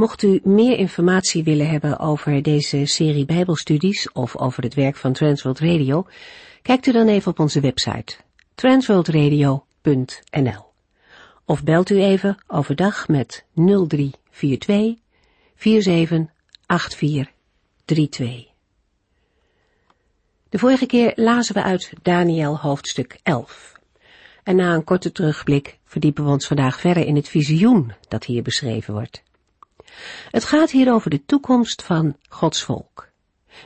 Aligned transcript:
Mocht 0.00 0.22
u 0.22 0.40
meer 0.42 0.78
informatie 0.78 1.44
willen 1.44 1.68
hebben 1.68 1.98
over 1.98 2.42
deze 2.42 2.86
serie 2.86 3.24
Bijbelstudies 3.24 4.12
of 4.12 4.36
over 4.36 4.62
het 4.62 4.74
werk 4.74 4.96
van 4.96 5.12
Transworld 5.12 5.58
Radio, 5.58 6.06
kijkt 6.62 6.86
u 6.86 6.92
dan 6.92 7.08
even 7.08 7.30
op 7.30 7.38
onze 7.38 7.60
website 7.60 8.16
transworldradio.nl 8.54 10.64
of 11.44 11.64
belt 11.64 11.90
u 11.90 12.02
even 12.02 12.38
overdag 12.46 13.08
met 13.08 13.44
0342 13.54 14.94
478432. 15.54 18.46
De 20.48 20.58
vorige 20.58 20.86
keer 20.86 21.12
lazen 21.14 21.54
we 21.54 21.62
uit 21.62 21.92
Daniel 22.02 22.58
hoofdstuk 22.58 23.18
11. 23.22 23.72
En 24.42 24.56
na 24.56 24.74
een 24.74 24.84
korte 24.84 25.12
terugblik 25.12 25.78
verdiepen 25.84 26.24
we 26.24 26.30
ons 26.30 26.46
vandaag 26.46 26.80
verder 26.80 27.06
in 27.06 27.16
het 27.16 27.28
visioen 27.28 27.92
dat 28.08 28.24
hier 28.24 28.42
beschreven 28.42 28.94
wordt. 28.94 29.22
Het 30.30 30.44
gaat 30.44 30.70
hier 30.70 30.92
over 30.92 31.10
de 31.10 31.24
toekomst 31.24 31.82
van 31.82 32.16
Gods 32.28 32.62
volk. 32.62 33.08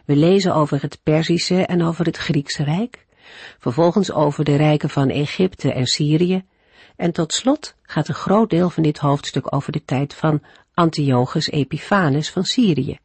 We 0.05 0.17
lezen 0.17 0.55
over 0.55 0.83
het 0.83 1.01
Perzische 1.03 1.67
en 1.67 1.83
over 1.83 2.05
het 2.05 2.17
Griekse 2.17 2.65
Rijk, 2.65 3.07
vervolgens 3.59 4.13
over 4.13 4.45
de 4.45 4.57
rijken 4.57 4.91
van 4.91 5.09
Egypte 5.09 5.73
en 5.73 5.87
Syrië, 5.87 6.45
en 6.97 7.13
tot 7.13 7.33
slot 7.33 7.75
gaat 7.83 8.09
een 8.09 8.15
groot 8.15 8.51
deel 8.51 8.71
van 8.71 8.83
dit 8.83 8.99
hoofdstuk 8.99 9.55
over 9.55 9.73
de 9.73 9.85
tijd 9.85 10.15
van 10.15 10.43
Antiochus 10.75 11.51
Epiphanes 11.51 12.31
van 12.31 12.45
Syrië, 12.45 12.99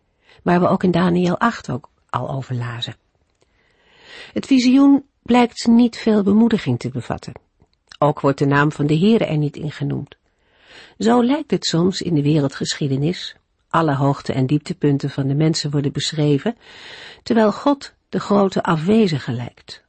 waar 0.44 0.60
we 0.60 0.68
ook 0.68 0.84
in 0.84 0.92
Daniel 0.92 1.38
8 1.38 1.70
ook 1.70 1.90
al 2.10 2.30
over 2.30 2.56
lazen. 2.56 2.96
Het 4.34 4.46
visioen 4.46 5.06
blijkt 5.22 5.68
niet 5.68 5.98
veel 5.98 6.24
bemoediging 6.24 6.80
te 6.80 6.90
bevatten. 6.90 7.34
Ook 8.00 8.20
wordt 8.20 8.40
de 8.40 8.46
naam 8.46 8.72
van 8.72 8.88
de 8.88 8.98
Heere 8.98 9.26
er 9.26 9.38
niet 9.38 9.58
in 9.58 9.72
genoemd. 9.72 10.18
Zo 10.98 11.24
lijkt 11.24 11.52
het 11.52 11.66
soms 11.66 12.02
in 12.02 12.14
de 12.14 12.22
wereldgeschiedenis. 12.22 13.36
Alle 13.70 13.96
hoogte- 13.96 14.34
en 14.34 14.46
dieptepunten 14.46 15.10
van 15.10 15.28
de 15.28 15.36
mensen 15.36 15.72
worden 15.72 15.92
beschreven, 15.92 16.58
terwijl 17.24 17.52
God 17.52 17.94
de 18.10 18.20
grote 18.20 18.64
afwezige 18.64 19.32
lijkt. 19.32 19.84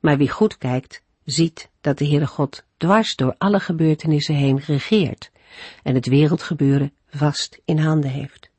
Maar 0.00 0.16
wie 0.16 0.30
goed 0.30 0.58
kijkt, 0.58 1.02
ziet 1.24 1.68
dat 1.80 1.98
de 1.98 2.06
Heere 2.06 2.26
God 2.26 2.64
dwars 2.76 3.16
door 3.16 3.34
alle 3.38 3.60
gebeurtenissen 3.60 4.34
heen 4.34 4.58
regeert 4.58 5.30
en 5.82 5.94
het 5.94 6.06
wereldgebeuren 6.06 6.92
vast 7.08 7.60
in 7.64 7.78
handen 7.78 8.10
heeft. 8.10 8.50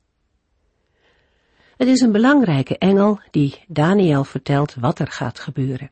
Het 1.77 1.87
is 1.87 2.01
een 2.01 2.11
belangrijke 2.11 2.77
engel 2.77 3.19
die 3.31 3.63
Daniel 3.67 4.23
vertelt 4.23 4.73
wat 4.73 4.99
er 4.99 5.07
gaat 5.07 5.39
gebeuren. 5.39 5.91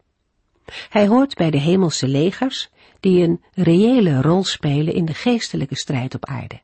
Hij 0.89 1.07
hoort 1.07 1.35
bij 1.35 1.51
de 1.51 1.59
hemelse 1.59 2.07
legers 2.07 2.69
die 2.99 3.23
een 3.23 3.43
reële 3.53 4.21
rol 4.21 4.43
spelen 4.43 4.93
in 4.93 5.05
de 5.05 5.13
geestelijke 5.13 5.75
strijd 5.75 6.15
op 6.15 6.25
aarde. 6.25 6.61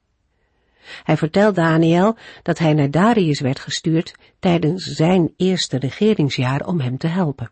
Hij 1.04 1.18
vertelt 1.18 1.56
Daniel 1.56 2.18
dat 2.42 2.58
hij 2.58 2.74
naar 2.74 2.92
Darius 2.92 3.40
werd 3.40 3.60
gestuurd 3.60 4.16
tijdens 4.40 4.84
zijn 4.84 5.34
eerste 5.38 5.78
regeringsjaar 5.78 6.66
om 6.66 6.80
hem 6.80 6.98
te 6.98 7.08
helpen. 7.08 7.52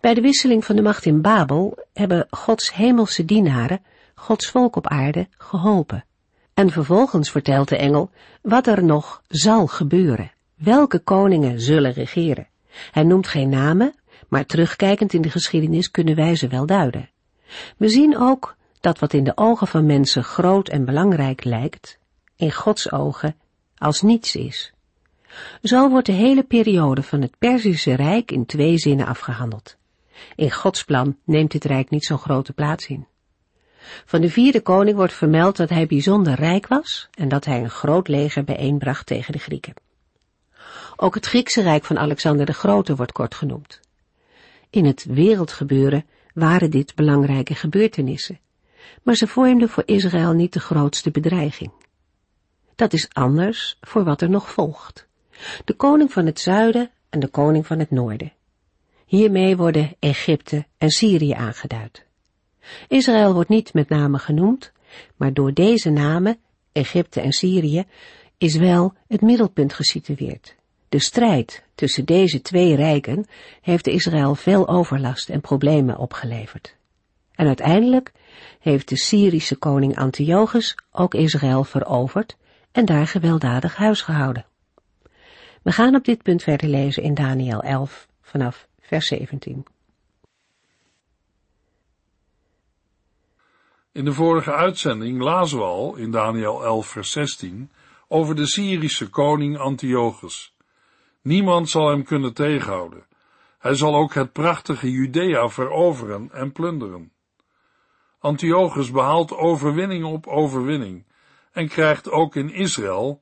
Bij 0.00 0.14
de 0.14 0.20
wisseling 0.20 0.64
van 0.64 0.76
de 0.76 0.82
macht 0.82 1.04
in 1.04 1.20
Babel 1.20 1.84
hebben 1.92 2.26
Gods 2.30 2.74
hemelse 2.74 3.24
dienaren 3.24 3.80
Gods 4.14 4.50
volk 4.50 4.76
op 4.76 4.86
aarde 4.86 5.28
geholpen. 5.30 6.04
En 6.54 6.70
vervolgens 6.70 7.30
vertelt 7.30 7.68
de 7.68 7.76
engel 7.76 8.10
wat 8.42 8.66
er 8.66 8.84
nog 8.84 9.22
zal 9.28 9.66
gebeuren, 9.66 10.32
welke 10.54 10.98
koningen 10.98 11.60
zullen 11.60 11.92
regeren. 11.92 12.48
Hij 12.90 13.02
noemt 13.02 13.26
geen 13.26 13.48
namen, 13.48 13.94
maar 14.28 14.46
terugkijkend 14.46 15.12
in 15.12 15.22
de 15.22 15.30
geschiedenis 15.30 15.90
kunnen 15.90 16.14
wij 16.14 16.36
ze 16.36 16.48
wel 16.48 16.66
duiden. 16.66 17.10
We 17.76 17.88
zien 17.88 18.18
ook 18.18 18.56
dat 18.80 18.98
wat 18.98 19.12
in 19.12 19.24
de 19.24 19.36
ogen 19.36 19.66
van 19.66 19.86
mensen 19.86 20.24
groot 20.24 20.68
en 20.68 20.84
belangrijk 20.84 21.44
lijkt, 21.44 21.98
in 22.36 22.52
Gods 22.52 22.92
ogen 22.92 23.36
als 23.76 24.02
niets 24.02 24.36
is. 24.36 24.72
Zo 25.62 25.88
wordt 25.88 26.06
de 26.06 26.12
hele 26.12 26.42
periode 26.42 27.02
van 27.02 27.20
het 27.20 27.38
Perzische 27.38 27.94
Rijk 27.94 28.30
in 28.30 28.46
twee 28.46 28.78
zinnen 28.78 29.06
afgehandeld. 29.06 29.76
In 30.34 30.50
Gods 30.50 30.84
plan 30.84 31.16
neemt 31.24 31.50
dit 31.50 31.64
rijk 31.64 31.90
niet 31.90 32.04
zo'n 32.04 32.18
grote 32.18 32.52
plaats 32.52 32.86
in. 32.86 33.06
Van 34.04 34.20
de 34.20 34.30
vierde 34.30 34.60
koning 34.60 34.96
wordt 34.96 35.12
vermeld 35.12 35.56
dat 35.56 35.68
hij 35.68 35.86
bijzonder 35.86 36.34
rijk 36.34 36.66
was 36.66 37.08
en 37.10 37.28
dat 37.28 37.44
hij 37.44 37.60
een 37.60 37.70
groot 37.70 38.08
leger 38.08 38.44
bijeenbracht 38.44 39.06
tegen 39.06 39.32
de 39.32 39.38
Grieken. 39.38 39.74
Ook 40.96 41.14
het 41.14 41.26
Griekse 41.26 41.62
rijk 41.62 41.84
van 41.84 41.98
Alexander 41.98 42.46
de 42.46 42.52
Grote 42.52 42.96
wordt 42.96 43.12
kort 43.12 43.34
genoemd. 43.34 43.80
In 44.76 44.84
het 44.84 45.04
wereldgebeuren 45.04 46.04
waren 46.34 46.70
dit 46.70 46.94
belangrijke 46.94 47.54
gebeurtenissen, 47.54 48.38
maar 49.02 49.14
ze 49.14 49.26
vormden 49.26 49.68
voor 49.68 49.82
Israël 49.86 50.32
niet 50.32 50.52
de 50.52 50.60
grootste 50.60 51.10
bedreiging. 51.10 51.72
Dat 52.74 52.92
is 52.92 53.08
anders 53.12 53.78
voor 53.80 54.04
wat 54.04 54.20
er 54.20 54.30
nog 54.30 54.50
volgt. 54.50 55.06
De 55.64 55.74
koning 55.74 56.12
van 56.12 56.26
het 56.26 56.40
zuiden 56.40 56.90
en 57.08 57.20
de 57.20 57.28
koning 57.28 57.66
van 57.66 57.78
het 57.78 57.90
noorden. 57.90 58.32
Hiermee 59.06 59.56
worden 59.56 59.96
Egypte 59.98 60.66
en 60.78 60.90
Syrië 60.90 61.32
aangeduid. 61.32 62.06
Israël 62.88 63.34
wordt 63.34 63.48
niet 63.48 63.74
met 63.74 63.88
name 63.88 64.18
genoemd, 64.18 64.72
maar 65.16 65.32
door 65.32 65.52
deze 65.52 65.90
namen, 65.90 66.38
Egypte 66.72 67.20
en 67.20 67.32
Syrië, 67.32 67.84
is 68.38 68.56
wel 68.56 68.94
het 69.08 69.20
middelpunt 69.20 69.72
gesitueerd. 69.72 70.56
De 70.88 70.98
strijd 70.98 71.64
tussen 71.74 72.04
deze 72.04 72.42
twee 72.42 72.76
rijken 72.76 73.26
heeft 73.60 73.86
Israël 73.86 74.34
veel 74.34 74.68
overlast 74.68 75.30
en 75.30 75.40
problemen 75.40 75.96
opgeleverd. 75.96 76.76
En 77.34 77.46
uiteindelijk 77.46 78.12
heeft 78.60 78.88
de 78.88 78.96
Syrische 78.96 79.56
koning 79.56 79.96
Antiochus 79.98 80.78
ook 80.92 81.14
Israël 81.14 81.64
veroverd 81.64 82.36
en 82.72 82.84
daar 82.84 83.06
gewelddadig 83.06 83.76
huisgehouden. 83.76 84.46
We 85.62 85.72
gaan 85.72 85.94
op 85.94 86.04
dit 86.04 86.22
punt 86.22 86.42
verder 86.42 86.68
lezen 86.68 87.02
in 87.02 87.14
Daniel 87.14 87.62
11 87.62 88.08
vanaf 88.22 88.68
vers 88.80 89.06
17. 89.06 89.66
In 93.92 94.04
de 94.04 94.12
vorige 94.12 94.52
uitzending 94.52 95.20
lazen 95.20 95.58
we 95.58 95.64
al 95.64 95.96
in 95.96 96.10
Daniel 96.10 96.64
11 96.64 96.86
vers 96.86 97.10
16 97.10 97.70
over 98.08 98.34
de 98.34 98.46
Syrische 98.46 99.10
koning 99.10 99.58
Antiochus. 99.58 100.55
Niemand 101.26 101.70
zal 101.70 101.88
hem 101.88 102.04
kunnen 102.04 102.34
tegenhouden. 102.34 103.06
Hij 103.58 103.74
zal 103.74 103.94
ook 103.94 104.14
het 104.14 104.32
prachtige 104.32 104.90
Judea 104.90 105.48
veroveren 105.48 106.32
en 106.32 106.52
plunderen. 106.52 107.12
Antiochus 108.18 108.90
behaalt 108.90 109.32
overwinning 109.32 110.04
op 110.04 110.26
overwinning 110.26 111.06
en 111.52 111.68
krijgt 111.68 112.10
ook 112.10 112.36
in 112.36 112.50
Israël, 112.50 113.20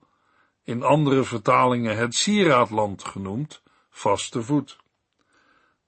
in 0.62 0.82
andere 0.82 1.24
vertalingen 1.24 1.96
het 1.96 2.14
sieraadland 2.14 3.04
genoemd, 3.04 3.62
vaste 3.90 4.42
voet. 4.42 4.78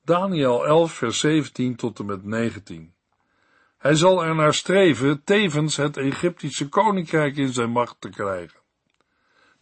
Daniel 0.04 0.66
11 0.66 0.92
vers 0.92 1.18
17 1.18 1.76
tot 1.76 1.98
en 1.98 2.06
met 2.06 2.24
19. 2.24 2.94
Hij 3.78 3.94
zal 3.94 4.24
er 4.24 4.34
naar 4.34 4.54
streven 4.54 5.24
tevens 5.24 5.76
het 5.76 5.96
Egyptische 5.96 6.68
koninkrijk 6.68 7.36
in 7.36 7.52
zijn 7.52 7.70
macht 7.70 7.96
te 8.00 8.08
krijgen. 8.08 8.60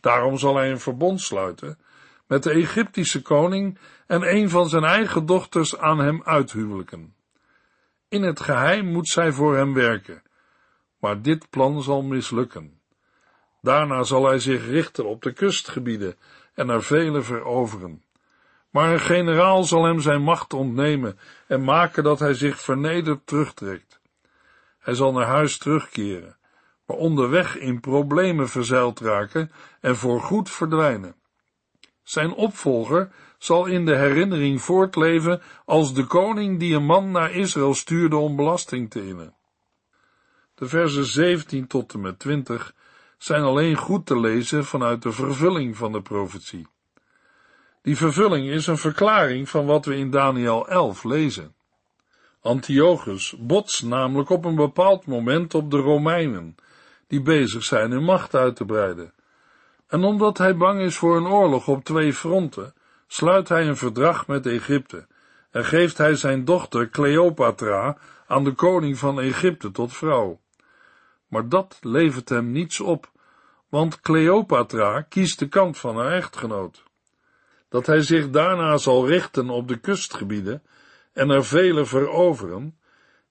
Daarom 0.01 0.39
zal 0.39 0.57
hij 0.57 0.71
een 0.71 0.81
verbond 0.81 1.21
sluiten 1.21 1.79
met 2.27 2.43
de 2.43 2.51
Egyptische 2.51 3.23
koning 3.23 3.79
en 4.07 4.23
een 4.23 4.51
van 4.51 4.69
zijn 4.69 4.85
eigen 4.85 5.27
dochters 5.27 5.79
aan 5.79 5.99
hem 5.99 6.23
uithuwelijken. 6.25 7.15
In 8.09 8.23
het 8.23 8.41
geheim 8.41 8.87
moet 8.87 9.09
zij 9.09 9.33
voor 9.33 9.57
hem 9.57 9.75
werken, 9.75 10.23
maar 10.99 11.23
dit 11.23 11.51
plan 11.51 11.83
zal 11.83 12.03
mislukken. 12.03 12.81
Daarna 13.61 14.03
zal 14.03 14.27
hij 14.27 14.39
zich 14.39 14.67
richten 14.67 15.07
op 15.07 15.23
de 15.23 15.33
kustgebieden 15.33 16.17
en 16.55 16.69
er 16.69 16.83
vele 16.83 17.23
veroveren. 17.23 18.03
Maar 18.71 18.93
een 18.93 19.01
generaal 19.01 19.65
zal 19.65 19.85
hem 19.85 20.01
zijn 20.01 20.23
macht 20.23 20.53
ontnemen 20.53 21.19
en 21.47 21.65
maken 21.65 22.05
dat 22.05 22.19
hij 22.19 22.35
zich 22.35 22.61
vernederd 22.61 23.27
terugtrekt. 23.27 24.01
Hij 24.79 24.95
zal 24.95 25.13
naar 25.13 25.27
huis 25.27 25.59
terugkeren, 25.59 26.37
maar 26.87 26.97
onderweg 26.97 27.57
in 27.57 27.81
problemen 27.81 28.49
verzeild 28.49 29.01
raken 29.01 29.51
en 29.81 29.97
voorgoed 29.97 30.51
verdwijnen. 30.51 31.15
Zijn 32.05 32.33
opvolger 32.33 33.11
zal 33.39 33.67
in 33.67 33.85
de 33.85 33.97
herinnering 33.97 34.63
voortleven 34.63 35.43
als 35.65 35.95
de 35.95 36.05
koning 36.05 36.59
die 36.59 36.75
een 36.75 36.85
man 36.85 37.11
naar 37.11 37.33
Israël 37.33 37.75
stuurde 37.75 38.17
om 38.17 38.37
belasting 38.37 38.91
te 38.91 39.07
innen. 39.07 39.35
De 40.55 40.67
versen 40.67 41.05
17 41.05 41.67
tot 41.67 41.93
en 41.93 42.01
met 42.01 42.19
20 42.19 42.75
zijn 43.19 43.43
alleen 43.43 43.77
goed 43.77 44.07
te 44.07 44.21
lezen 44.21 44.65
vanuit 44.65 45.03
de 45.03 45.13
vervulling 45.13 45.77
van 45.77 45.93
de 45.93 46.03
profetie. 46.03 46.67
Die 47.83 47.97
vervulling 47.97 48.49
is 48.49 48.67
een 48.67 48.79
verklaring 48.79 49.49
van 49.49 49.67
wat 49.67 49.85
we 49.85 49.97
in 49.97 50.11
Daniel 50.11 50.69
11 50.69 51.05
lezen. 51.05 51.55
Antiochus 52.41 53.35
botst 53.39 53.83
namelijk 53.83 54.31
op 54.31 54.45
een 54.45 54.55
bepaald 54.55 55.07
moment 55.07 55.55
op 55.55 55.71
de 55.71 55.77
Romeinen, 55.77 56.55
die 57.07 57.23
bezig 57.23 57.65
zijn 57.65 57.91
hun 57.91 58.05
macht 58.05 58.35
uit 58.35 58.57
te 58.57 58.65
breiden. 58.65 59.14
En 59.95 60.05
omdat 60.05 60.39
hij 60.39 60.57
bang 60.57 60.81
is 60.81 60.97
voor 60.97 61.17
een 61.17 61.27
oorlog 61.27 61.69
op 61.69 61.85
twee 61.85 62.13
fronten, 62.15 62.75
sluit 63.07 63.49
hij 63.49 63.69
een 63.69 63.77
verdrag 63.77 64.27
met 64.27 64.47
Egypte 64.47 65.07
en 65.51 65.65
geeft 65.65 65.99
hij 65.99 66.15
zijn 66.15 66.45
dochter 66.45 66.89
Cleopatra 66.89 67.99
aan 68.27 68.45
de 68.45 68.53
koning 68.53 68.99
van 68.99 69.21
Egypte 69.21 69.71
tot 69.71 69.93
vrouw. 69.93 70.41
Maar 71.29 71.49
dat 71.49 71.79
levert 71.81 72.29
hem 72.29 72.51
niets 72.53 72.81
op, 72.81 73.11
want 73.69 74.01
Cleopatra 74.01 75.01
kiest 75.01 75.39
de 75.39 75.49
kant 75.49 75.79
van 75.79 75.97
haar 75.97 76.13
echtgenoot. 76.13 76.83
Dat 77.69 77.87
hij 77.87 78.03
zich 78.03 78.31
daarna 78.31 78.77
zal 78.77 79.07
richten 79.07 79.51
op 79.51 79.69
de 79.69 79.77
kustgebieden 79.77 80.63
en 81.13 81.31
er 81.31 81.45
vele 81.45 81.85
veroveren, 81.85 82.79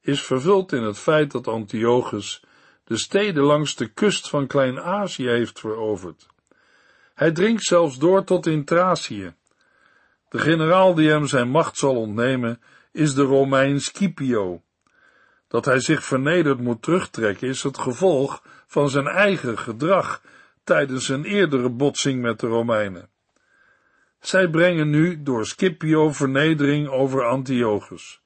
is 0.02 0.22
vervuld 0.22 0.72
in 0.72 0.84
het 0.84 0.98
feit 0.98 1.32
dat 1.32 1.48
Antiochus 1.48 2.44
de 2.84 2.98
steden 2.98 3.44
langs 3.44 3.76
de 3.76 3.88
kust 3.88 4.30
van 4.30 4.48
Klein-Azië 4.48 5.28
heeft 5.28 5.60
veroverd. 5.60 6.32
Hij 7.14 7.32
dringt 7.32 7.64
zelfs 7.64 7.98
door 7.98 8.24
tot 8.24 8.46
in 8.46 8.66
Thracië. 8.66 9.34
De 10.30 10.40
generaal 10.40 10.94
die 10.94 11.10
hem 11.10 11.28
zijn 11.28 11.50
macht 11.50 11.78
zal 11.78 11.96
ontnemen, 11.96 12.62
is 12.92 13.14
de 13.14 13.22
Romein 13.22 13.80
Scipio. 13.80 14.62
Dat 15.48 15.66
hij 15.66 15.80
zich 15.80 16.04
vernederd 16.04 16.60
moet 16.60 16.82
terugtrekken, 16.82 17.48
is 17.48 17.64
het 17.64 17.78
gevolg 17.78 18.44
van 18.68 18.90
zijn 18.90 19.08
eigen 19.08 19.58
gedrag 19.58 20.22
tijdens 20.64 21.10
een 21.10 21.26
eerdere 21.26 21.70
botsing 21.70 22.22
met 22.22 22.40
de 22.40 22.48
Romeinen. 22.48 23.10
Zij 24.20 24.50
brengen 24.50 24.90
nu 24.90 25.24
door 25.24 25.46
Scipio 25.46 26.12
vernedering 26.12 26.88
over 26.88 27.24
Antiochus, 27.24 28.22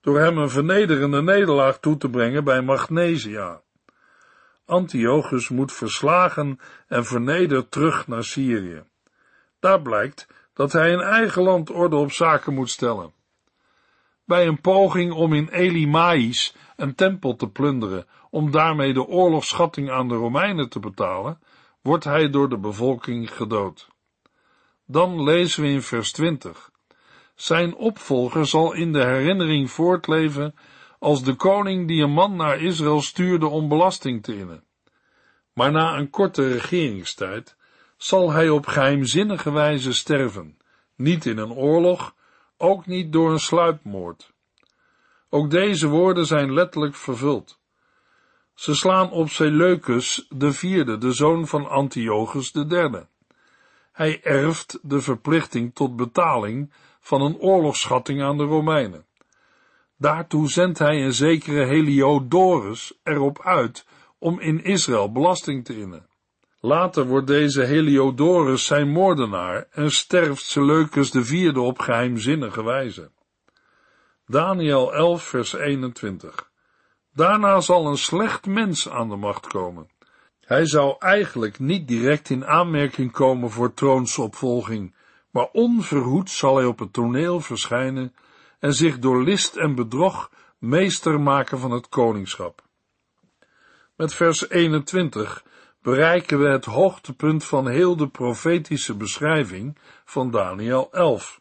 door 0.00 0.18
hem 0.18 0.38
een 0.38 0.50
vernederende 0.50 1.22
nederlaag 1.22 1.78
toe 1.78 1.96
te 1.96 2.10
brengen 2.10 2.44
bij 2.44 2.62
Magnesia. 2.62 3.63
Antiochus 4.66 5.48
moet 5.48 5.72
verslagen 5.72 6.60
en 6.88 7.04
vernederd 7.04 7.70
terug 7.70 8.06
naar 8.06 8.24
Syrië. 8.24 8.82
Daar 9.60 9.82
blijkt 9.82 10.26
dat 10.52 10.72
hij 10.72 10.90
in 10.90 11.00
eigen 11.00 11.42
land 11.42 11.70
orde 11.70 11.96
op 11.96 12.12
zaken 12.12 12.54
moet 12.54 12.70
stellen. 12.70 13.12
Bij 14.24 14.46
een 14.46 14.60
poging 14.60 15.12
om 15.12 15.32
in 15.32 15.48
Elimaïs 15.48 16.54
een 16.76 16.94
tempel 16.94 17.36
te 17.36 17.48
plunderen, 17.48 18.06
om 18.30 18.50
daarmee 18.50 18.92
de 18.92 19.06
oorlogsschatting 19.06 19.90
aan 19.90 20.08
de 20.08 20.14
Romeinen 20.14 20.68
te 20.68 20.80
betalen, 20.80 21.38
wordt 21.82 22.04
hij 22.04 22.30
door 22.30 22.48
de 22.48 22.58
bevolking 22.58 23.34
gedood. 23.34 23.88
Dan 24.86 25.22
lezen 25.22 25.62
we 25.62 25.68
in 25.68 25.82
vers 25.82 26.12
20. 26.12 26.70
Zijn 27.34 27.74
opvolger 27.74 28.46
zal 28.46 28.72
in 28.72 28.92
de 28.92 29.04
herinnering 29.04 29.70
voortleven 29.70 30.54
als 31.04 31.22
de 31.22 31.34
koning 31.34 31.88
die 31.88 32.02
een 32.02 32.12
man 32.12 32.36
naar 32.36 32.60
Israël 32.60 33.02
stuurde 33.02 33.46
om 33.46 33.68
belasting 33.68 34.22
te 34.22 34.36
innen. 34.36 34.64
Maar 35.52 35.72
na 35.72 35.96
een 35.96 36.10
korte 36.10 36.52
regeringstijd 36.52 37.56
zal 37.96 38.32
hij 38.32 38.48
op 38.48 38.66
geheimzinnige 38.66 39.52
wijze 39.52 39.92
sterven, 39.92 40.58
niet 40.96 41.26
in 41.26 41.38
een 41.38 41.52
oorlog, 41.52 42.14
ook 42.56 42.86
niet 42.86 43.12
door 43.12 43.32
een 43.32 43.40
sluipmoord. 43.40 44.32
Ook 45.30 45.50
deze 45.50 45.88
woorden 45.88 46.26
zijn 46.26 46.52
letterlijk 46.52 46.94
vervuld. 46.94 47.58
Ze 48.54 48.74
slaan 48.74 49.10
op 49.10 49.28
Seleucus 49.28 50.26
de 50.28 50.52
vierde, 50.52 50.98
de 50.98 51.12
zoon 51.12 51.46
van 51.46 51.68
Antiochus 51.68 52.52
de 52.52 52.66
derde. 52.66 53.06
Hij 53.92 54.22
erft 54.22 54.78
de 54.82 55.00
verplichting 55.00 55.74
tot 55.74 55.96
betaling 55.96 56.72
van 57.00 57.22
een 57.22 57.38
oorlogsschatting 57.38 58.22
aan 58.22 58.36
de 58.36 58.44
Romeinen. 58.44 59.03
Daartoe 60.04 60.48
zendt 60.48 60.78
hij 60.78 61.04
een 61.04 61.12
zekere 61.12 61.64
Heliodorus 61.64 62.98
erop 63.02 63.40
uit 63.42 63.86
om 64.18 64.40
in 64.40 64.64
Israël 64.64 65.12
belasting 65.12 65.64
te 65.64 65.78
innen. 65.78 66.06
Later 66.60 67.06
wordt 67.06 67.26
deze 67.26 67.62
Heliodorus 67.62 68.66
zijn 68.66 68.90
moordenaar 68.90 69.66
en 69.70 69.90
sterft 69.90 70.42
Seleucus 70.42 71.10
de 71.10 71.24
vierde 71.24 71.60
op 71.60 71.78
geheimzinnige 71.78 72.64
wijze. 72.64 73.10
Daniel 74.26 74.94
11 74.94 75.22
vers 75.22 75.52
21 75.52 76.50
Daarna 77.12 77.60
zal 77.60 77.86
een 77.86 77.98
slecht 77.98 78.46
mens 78.46 78.88
aan 78.88 79.08
de 79.08 79.16
macht 79.16 79.46
komen. 79.46 79.88
Hij 80.40 80.66
zou 80.66 80.96
eigenlijk 80.98 81.58
niet 81.58 81.88
direct 81.88 82.30
in 82.30 82.46
aanmerking 82.46 83.12
komen 83.12 83.50
voor 83.50 83.74
troonsopvolging, 83.74 84.94
maar 85.30 85.48
onverhoed 85.52 86.30
zal 86.30 86.56
hij 86.56 86.66
op 86.66 86.78
het 86.78 86.92
toneel 86.92 87.40
verschijnen 87.40 88.14
en 88.64 88.74
zich 88.74 88.98
door 88.98 89.22
list 89.22 89.56
en 89.56 89.74
bedrog 89.74 90.30
meester 90.58 91.20
maken 91.20 91.58
van 91.58 91.70
het 91.70 91.88
koningschap. 91.88 92.62
Met 93.96 94.14
vers 94.14 94.48
21 94.50 95.44
bereiken 95.82 96.38
we 96.38 96.48
het 96.48 96.64
hoogtepunt 96.64 97.44
van 97.44 97.68
heel 97.68 97.96
de 97.96 98.08
profetische 98.08 98.94
beschrijving 98.94 99.78
van 100.04 100.30
Daniel 100.30 100.92
11. 100.92 101.40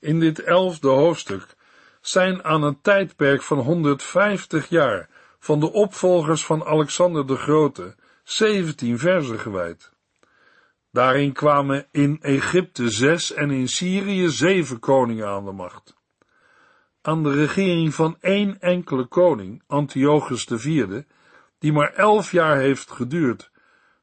In 0.00 0.20
dit 0.20 0.42
elfde 0.42 0.88
hoofdstuk 0.88 1.56
zijn 2.00 2.44
aan 2.44 2.62
een 2.62 2.80
tijdperk 2.80 3.42
van 3.42 3.58
150 3.58 4.68
jaar 4.68 5.08
van 5.38 5.60
de 5.60 5.72
opvolgers 5.72 6.44
van 6.44 6.64
Alexander 6.64 7.26
de 7.26 7.36
Grote 7.36 7.94
17 8.24 8.98
versen 8.98 9.38
gewijd. 9.38 9.92
Daarin 10.90 11.32
kwamen 11.32 11.86
in 11.90 12.18
Egypte 12.20 12.90
zes 12.90 13.32
en 13.32 13.50
in 13.50 13.68
Syrië 13.68 14.28
zeven 14.28 14.78
koningen 14.78 15.28
aan 15.28 15.44
de 15.44 15.52
macht. 15.52 15.97
Aan 17.08 17.22
de 17.22 17.32
regering 17.32 17.94
van 17.94 18.16
één 18.20 18.60
enkele 18.60 19.04
koning, 19.04 19.62
Antiochus 19.66 20.46
IV, 20.46 21.02
die 21.58 21.72
maar 21.72 21.92
elf 21.94 22.32
jaar 22.32 22.58
heeft 22.58 22.90
geduurd, 22.90 23.50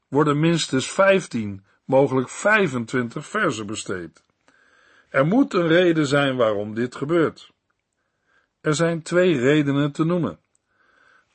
worden 0.08 0.40
minstens 0.40 0.90
15, 0.90 1.64
mogelijk 1.84 2.28
25 2.28 3.26
versen 3.26 3.66
besteed. 3.66 4.22
Er 5.08 5.26
moet 5.26 5.54
een 5.54 5.66
reden 5.66 6.06
zijn 6.06 6.36
waarom 6.36 6.74
dit 6.74 6.94
gebeurt. 6.94 7.52
Er 8.60 8.74
zijn 8.74 9.02
twee 9.02 9.38
redenen 9.38 9.92
te 9.92 10.04
noemen. 10.04 10.38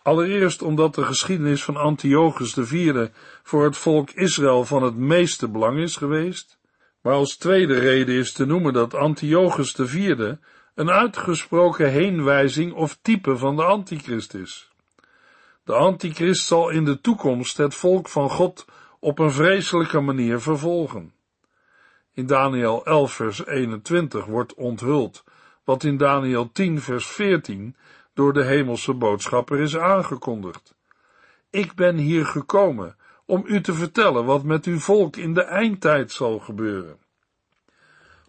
Allereerst 0.01 0.61
omdat 0.61 0.95
de 0.95 1.05
geschiedenis 1.05 1.63
van 1.63 1.77
Antiochus 1.77 2.57
IV 2.57 3.07
voor 3.43 3.63
het 3.63 3.77
volk 3.77 4.09
Israël 4.09 4.65
van 4.65 4.83
het 4.83 4.95
meeste 4.95 5.47
belang 5.47 5.79
is 5.79 5.95
geweest, 5.95 6.59
maar 7.01 7.13
als 7.13 7.37
tweede 7.37 7.79
reden 7.79 8.15
is 8.15 8.31
te 8.33 8.45
noemen 8.45 8.73
dat 8.73 8.93
Antiochus 8.93 9.79
IV 9.79 10.33
een 10.75 10.89
uitgesproken 10.89 11.91
heenwijzing 11.91 12.73
of 12.73 12.97
type 13.01 13.37
van 13.37 13.55
de 13.55 13.63
antichrist 13.63 14.33
is. 14.33 14.71
De 15.63 15.73
antichrist 15.73 16.45
zal 16.45 16.69
in 16.69 16.85
de 16.85 17.01
toekomst 17.01 17.57
het 17.57 17.75
volk 17.75 18.07
van 18.07 18.29
God 18.29 18.65
op 18.99 19.19
een 19.19 19.31
vreselijke 19.31 19.99
manier 19.99 20.41
vervolgen. 20.41 21.13
In 22.13 22.25
Daniel 22.25 22.85
11 22.85 23.13
vers 23.13 23.45
21 23.45 24.25
wordt 24.25 24.53
onthuld 24.53 25.23
wat 25.63 25.83
in 25.83 25.97
Daniel 25.97 26.51
10 26.51 26.81
vers 26.81 27.07
14 27.07 27.75
door 28.13 28.33
de 28.33 28.43
hemelse 28.43 28.93
boodschapper 28.93 29.59
is 29.59 29.77
aangekondigd. 29.77 30.75
Ik 31.49 31.75
ben 31.75 31.97
hier 31.97 32.25
gekomen 32.25 32.95
om 33.25 33.43
u 33.45 33.61
te 33.61 33.73
vertellen 33.73 34.25
wat 34.25 34.43
met 34.43 34.65
uw 34.65 34.79
volk 34.79 35.15
in 35.15 35.33
de 35.33 35.43
eindtijd 35.43 36.11
zal 36.11 36.39
gebeuren. 36.39 36.97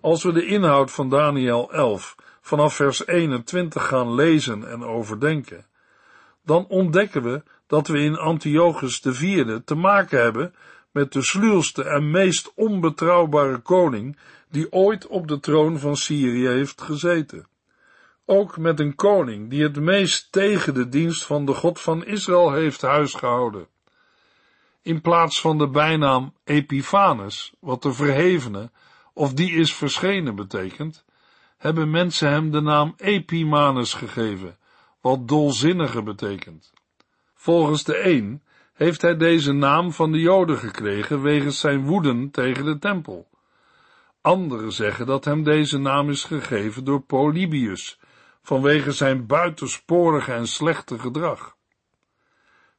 Als 0.01 0.23
we 0.23 0.33
de 0.33 0.47
inhoud 0.47 0.91
van 0.91 1.09
Daniel 1.09 1.73
11 1.73 2.15
vanaf 2.43 2.75
vers 2.75 3.07
21 3.07 3.87
gaan 3.87 4.15
lezen 4.15 4.71
en 4.71 4.85
overdenken, 4.85 5.67
dan 6.45 6.67
ontdekken 6.67 7.23
we 7.23 7.43
dat 7.67 7.87
we 7.87 7.99
in 7.99 8.17
Antiochus 8.17 9.05
IV 9.05 9.59
te 9.65 9.75
maken 9.75 10.23
hebben 10.23 10.55
met 10.91 11.13
de 11.13 11.23
sluwste 11.23 11.85
en 11.85 12.11
meest 12.11 12.53
onbetrouwbare 12.55 13.59
koning 13.59 14.19
die 14.51 14.73
ooit 14.73 15.07
op 15.07 15.29
de 15.29 15.41
troon 15.41 15.79
van 15.79 15.97
Syrië 15.97 16.47
heeft 16.47 16.83
gezeten. 16.83 17.47
Ook 18.25 18.59
met 18.59 18.81
een 18.81 18.95
koning 18.95 19.51
die 19.51 19.63
het 19.63 19.81
meest 19.81 20.33
tegen 20.33 20.75
de 20.75 20.89
dienst 20.89 21.25
van 21.25 21.47
de 21.47 21.55
God 21.55 21.81
van 21.81 22.05
Israël 22.05 22.53
heeft 22.53 22.83
huisgehouden. 22.83 23.67
In 24.83 25.01
plaats 25.01 25.41
van 25.41 25.59
de 25.59 25.69
bijnaam 25.69 26.35
Epiphanes, 26.45 27.53
wat 27.61 27.83
de 27.83 27.93
verhevene 27.93 28.71
of 29.13 29.35
die 29.35 29.53
is 29.53 29.75
verschenen 29.75 30.35
betekent, 30.35 31.05
hebben 31.63 31.91
mensen 31.91 32.31
hem 32.31 32.51
de 32.51 32.61
naam 32.61 32.95
Epimanes 32.97 33.95
gegeven, 33.95 34.57
wat 35.01 35.29
dolzinnige 35.29 36.03
betekent. 36.03 36.73
Volgens 37.35 37.85
de 37.85 38.09
een 38.09 38.43
heeft 38.73 39.03
hij 39.03 39.17
deze 39.17 39.53
naam 39.53 39.93
van 39.93 40.13
de 40.13 40.19
Joden 40.19 40.59
gekregen 40.59 41.23
wegens 41.23 41.61
zijn 41.61 41.85
woeden 41.85 42.31
tegen 42.31 42.65
de 42.65 42.79
tempel. 42.79 43.29
Anderen 44.21 44.73
zeggen 44.73 45.07
dat 45.07 45.25
hem 45.25 45.43
deze 45.43 45.79
naam 45.79 46.11
is 46.11 46.25
gegeven 46.25 46.85
door 46.85 47.01
Polybius, 47.01 47.99
vanwege 48.43 48.93
zijn 48.93 49.27
buitensporige 49.27 50.33
en 50.33 50.47
slechte 50.47 50.99
gedrag. 50.99 51.57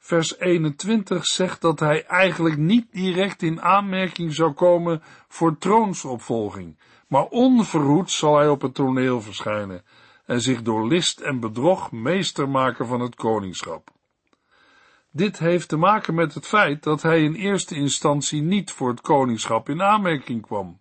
Vers 0.05 0.39
21 0.39 1.25
zegt 1.25 1.61
dat 1.61 1.79
hij 1.79 2.05
eigenlijk 2.05 2.57
niet 2.57 2.91
direct 2.91 3.41
in 3.41 3.61
aanmerking 3.61 4.33
zou 4.33 4.51
komen 4.51 5.01
voor 5.27 5.57
troonsopvolging, 5.57 6.77
maar 7.07 7.25
onverhoeds 7.25 8.17
zal 8.17 8.37
hij 8.37 8.49
op 8.49 8.61
het 8.61 8.73
toneel 8.73 9.21
verschijnen 9.21 9.83
en 10.25 10.41
zich 10.41 10.61
door 10.61 10.87
list 10.87 11.19
en 11.19 11.39
bedrog 11.39 11.91
meester 11.91 12.49
maken 12.49 12.87
van 12.87 12.99
het 12.99 13.15
koningschap. 13.15 13.89
Dit 15.11 15.39
heeft 15.39 15.69
te 15.69 15.77
maken 15.77 16.13
met 16.13 16.33
het 16.33 16.47
feit 16.47 16.83
dat 16.83 17.01
hij 17.01 17.23
in 17.23 17.33
eerste 17.33 17.75
instantie 17.75 18.41
niet 18.41 18.71
voor 18.71 18.89
het 18.89 19.01
koningschap 19.01 19.69
in 19.69 19.81
aanmerking 19.81 20.41
kwam. 20.41 20.79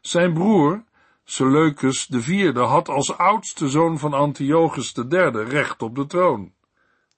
Zijn 0.00 0.32
broer, 0.32 0.84
Seleucus 1.24 2.08
IV, 2.10 2.54
had 2.54 2.88
als 2.88 3.16
oudste 3.16 3.68
zoon 3.68 3.98
van 3.98 4.12
Antiochus 4.12 4.94
III 4.94 5.30
recht 5.30 5.82
op 5.82 5.94
de 5.94 6.06
troon. 6.06 6.54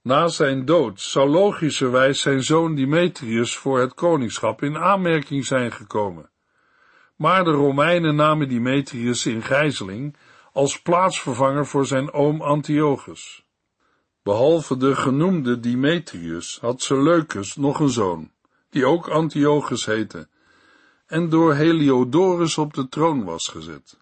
Na 0.08 0.28
zijn 0.28 0.64
dood 0.64 1.00
zou 1.00 1.28
logischerwijs 1.30 2.20
zijn 2.20 2.42
zoon 2.42 2.74
Demetrius 2.74 3.56
voor 3.56 3.80
het 3.80 3.94
koningschap 3.94 4.62
in 4.62 4.78
aanmerking 4.78 5.46
zijn 5.46 5.72
gekomen. 5.72 6.30
Maar 7.16 7.44
de 7.44 7.50
Romeinen 7.50 8.14
namen 8.14 8.48
Demetrius 8.48 9.26
in 9.26 9.42
gijzeling 9.42 10.16
als 10.52 10.80
plaatsvervanger 10.80 11.66
voor 11.66 11.86
zijn 11.86 12.12
oom 12.12 12.40
Antiochus. 12.40 13.44
Behalve 14.22 14.76
de 14.76 14.94
genoemde 14.94 15.60
Demetrius 15.60 16.58
had 16.60 16.82
Seleucus 16.82 17.56
nog 17.56 17.80
een 17.80 17.90
zoon, 17.90 18.30
die 18.70 18.86
ook 18.86 19.08
Antiochus 19.08 19.86
heette, 19.86 20.28
en 21.06 21.28
door 21.28 21.54
Heliodorus 21.54 22.58
op 22.58 22.74
de 22.74 22.88
troon 22.88 23.24
was 23.24 23.48
gezet. 23.48 23.98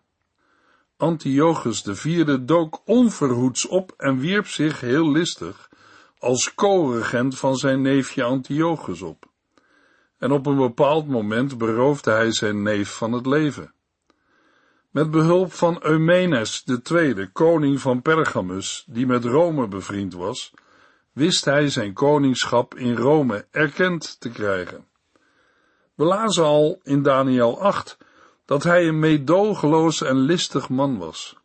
Antiochus 0.97 1.87
IV 1.87 2.39
dook 2.41 2.81
onverhoeds 2.85 3.67
op 3.67 3.95
en 3.97 4.19
wierp 4.19 4.47
zich 4.47 4.81
heel 4.81 5.11
listig 5.11 5.69
als 6.19 6.55
co-regent 6.55 7.39
van 7.39 7.57
zijn 7.57 7.83
neefje 7.83 8.23
Antiochus 8.23 9.03
op. 9.03 9.25
En 10.19 10.33
op 10.33 10.47
een 10.47 10.57
bepaald 10.57 11.09
moment 11.09 11.59
beroofde 11.59 12.11
hij 12.11 12.33
zijn 12.33 12.63
neef 12.63 12.97
van 12.97 13.13
het 13.13 13.27
leven. 13.27 13.75
Met 14.91 15.11
behulp 15.11 15.53
van 15.53 15.79
Eumenes 15.83 16.65
II, 16.91 17.29
koning 17.33 17.81
van 17.81 18.03
Pergamus, 18.03 18.85
die 18.89 19.07
met 19.07 19.25
Rome 19.25 19.69
bevriend 19.69 20.15
was, 20.15 20.53
wist 21.13 21.45
hij 21.45 21.69
zijn 21.69 21.93
koningschap 21.93 22.75
in 22.75 22.97
Rome 22.97 23.47
erkend 23.51 24.21
te 24.21 24.29
krijgen. 24.29 24.87
We 25.95 26.05
lazen 26.05 26.45
al 26.45 26.81
in 26.83 27.03
Daniel 27.03 27.61
8 27.61 27.97
dat 28.45 28.63
hij 28.63 28.89
een 28.89 28.99
meedogenloos 28.99 30.03
en 30.03 30.17
listig 30.17 30.69
man 30.69 30.99
was. 30.99 31.37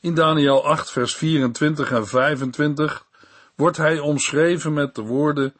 In 0.00 0.14
Daniel 0.14 0.66
8 0.66 0.90
vers 0.90 1.14
24 1.14 1.92
en 1.92 2.06
25 2.06 3.05
wordt 3.56 3.76
hij 3.76 3.98
omschreven 3.98 4.72
met 4.72 4.94
de 4.94 5.02
woorden, 5.02 5.54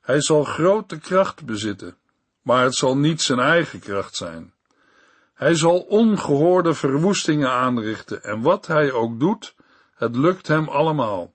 hij 0.00 0.20
zal 0.20 0.44
grote 0.44 0.98
kracht 0.98 1.44
bezitten, 1.44 1.96
maar 2.42 2.64
het 2.64 2.74
zal 2.74 2.96
niet 2.96 3.22
zijn 3.22 3.38
eigen 3.38 3.78
kracht 3.78 4.16
zijn. 4.16 4.52
Hij 5.34 5.54
zal 5.54 5.78
ongehoorde 5.80 6.74
verwoestingen 6.74 7.50
aanrichten 7.50 8.22
en 8.22 8.42
wat 8.42 8.66
hij 8.66 8.92
ook 8.92 9.20
doet, 9.20 9.54
het 9.94 10.16
lukt 10.16 10.46
hem 10.46 10.68
allemaal. 10.68 11.34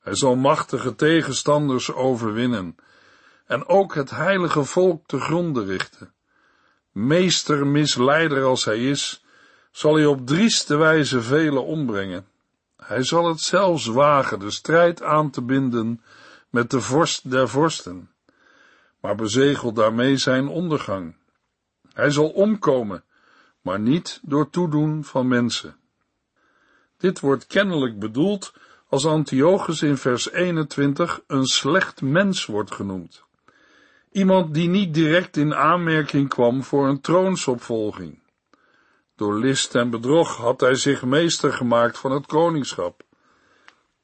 Hij 0.00 0.14
zal 0.14 0.36
machtige 0.36 0.94
tegenstanders 0.94 1.92
overwinnen 1.92 2.76
en 3.46 3.66
ook 3.66 3.94
het 3.94 4.10
heilige 4.10 4.64
volk 4.64 5.06
te 5.06 5.20
gronden 5.20 5.66
richten. 5.66 6.12
Meester 6.92 7.66
misleider 7.66 8.44
als 8.44 8.64
hij 8.64 8.78
is, 8.78 9.24
zal 9.70 9.94
hij 9.94 10.06
op 10.06 10.26
drieste 10.26 10.76
wijze 10.76 11.22
velen 11.22 11.64
ombrengen. 11.64 12.26
Hij 12.84 13.02
zal 13.02 13.28
het 13.28 13.40
zelfs 13.40 13.86
wagen 13.86 14.38
de 14.38 14.50
strijd 14.50 15.02
aan 15.02 15.30
te 15.30 15.42
binden 15.42 16.02
met 16.50 16.70
de 16.70 16.80
vorst 16.80 17.30
der 17.30 17.48
vorsten, 17.48 18.10
maar 19.00 19.14
bezegelt 19.14 19.76
daarmee 19.76 20.16
zijn 20.16 20.48
ondergang. 20.48 21.16
Hij 21.92 22.10
zal 22.10 22.28
omkomen, 22.28 23.04
maar 23.60 23.80
niet 23.80 24.20
door 24.22 24.50
toedoen 24.50 25.04
van 25.04 25.28
mensen. 25.28 25.76
Dit 26.96 27.20
wordt 27.20 27.46
kennelijk 27.46 27.98
bedoeld 27.98 28.54
als 28.88 29.06
Antiochus 29.06 29.82
in 29.82 29.96
vers 29.96 30.30
21 30.30 31.20
een 31.26 31.46
slecht 31.46 32.02
mens 32.02 32.46
wordt 32.46 32.74
genoemd. 32.74 33.22
Iemand 34.12 34.54
die 34.54 34.68
niet 34.68 34.94
direct 34.94 35.36
in 35.36 35.54
aanmerking 35.54 36.28
kwam 36.28 36.62
voor 36.62 36.88
een 36.88 37.00
troonsopvolging. 37.00 38.23
Door 39.16 39.38
list 39.38 39.74
en 39.74 39.90
bedrog 39.90 40.36
had 40.36 40.60
hij 40.60 40.74
zich 40.74 41.04
meester 41.04 41.52
gemaakt 41.52 41.98
van 41.98 42.12
het 42.12 42.26
koningschap. 42.26 43.02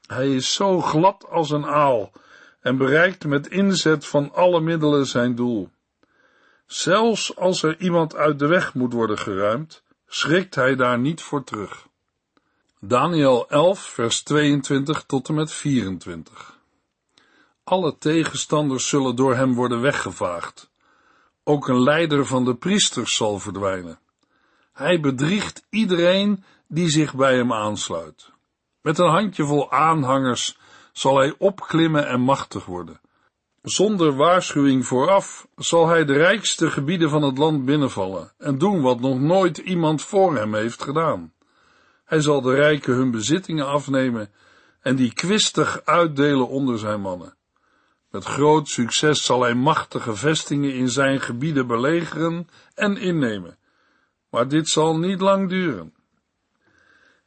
Hij 0.06 0.34
is 0.34 0.54
zo 0.54 0.80
glad 0.80 1.26
als 1.28 1.50
een 1.50 1.66
aal 1.66 2.12
en 2.60 2.76
bereikt 2.76 3.24
met 3.24 3.48
inzet 3.48 4.06
van 4.06 4.32
alle 4.32 4.60
middelen 4.60 5.06
zijn 5.06 5.34
doel. 5.34 5.70
Zelfs 6.66 7.36
als 7.36 7.62
er 7.62 7.80
iemand 7.80 8.14
uit 8.14 8.38
de 8.38 8.46
weg 8.46 8.74
moet 8.74 8.92
worden 8.92 9.18
geruimd, 9.18 9.82
schrikt 10.06 10.54
hij 10.54 10.76
daar 10.76 10.98
niet 10.98 11.22
voor 11.22 11.44
terug. 11.44 11.88
Daniel 12.80 13.48
11, 13.48 13.80
vers 13.80 14.22
22 14.22 15.02
tot 15.02 15.28
en 15.28 15.34
met 15.34 15.52
24. 15.52 16.58
Alle 17.64 17.98
tegenstanders 17.98 18.88
zullen 18.88 19.16
door 19.16 19.34
hem 19.34 19.54
worden 19.54 19.80
weggevaagd. 19.80 20.70
Ook 21.44 21.68
een 21.68 21.82
leider 21.82 22.26
van 22.26 22.44
de 22.44 22.54
priesters 22.54 23.16
zal 23.16 23.38
verdwijnen. 23.38 23.98
Hij 24.80 25.00
bedriegt 25.00 25.66
iedereen 25.70 26.44
die 26.68 26.88
zich 26.88 27.14
bij 27.14 27.36
hem 27.36 27.52
aansluit. 27.52 28.30
Met 28.82 28.98
een 28.98 29.10
handjevol 29.10 29.72
aanhangers 29.72 30.58
zal 30.92 31.16
hij 31.18 31.34
opklimmen 31.38 32.06
en 32.06 32.20
machtig 32.20 32.64
worden. 32.64 33.00
Zonder 33.62 34.16
waarschuwing 34.16 34.86
vooraf 34.86 35.46
zal 35.56 35.88
hij 35.88 36.04
de 36.04 36.12
rijkste 36.12 36.70
gebieden 36.70 37.10
van 37.10 37.22
het 37.22 37.38
land 37.38 37.64
binnenvallen 37.64 38.32
en 38.38 38.58
doen 38.58 38.80
wat 38.80 39.00
nog 39.00 39.20
nooit 39.20 39.58
iemand 39.58 40.02
voor 40.02 40.36
hem 40.36 40.54
heeft 40.54 40.82
gedaan. 40.82 41.32
Hij 42.04 42.20
zal 42.20 42.40
de 42.40 42.54
rijken 42.54 42.94
hun 42.94 43.10
bezittingen 43.10 43.66
afnemen 43.66 44.30
en 44.80 44.96
die 44.96 45.12
kwistig 45.12 45.80
uitdelen 45.84 46.48
onder 46.48 46.78
zijn 46.78 47.00
mannen. 47.00 47.34
Met 48.10 48.24
groot 48.24 48.68
succes 48.68 49.24
zal 49.24 49.42
hij 49.42 49.54
machtige 49.54 50.14
vestingen 50.14 50.74
in 50.74 50.88
zijn 50.88 51.20
gebieden 51.20 51.66
belegeren 51.66 52.48
en 52.74 52.96
innemen. 52.96 53.58
Maar 54.30 54.48
dit 54.48 54.68
zal 54.68 54.98
niet 54.98 55.20
lang 55.20 55.48
duren. 55.48 55.94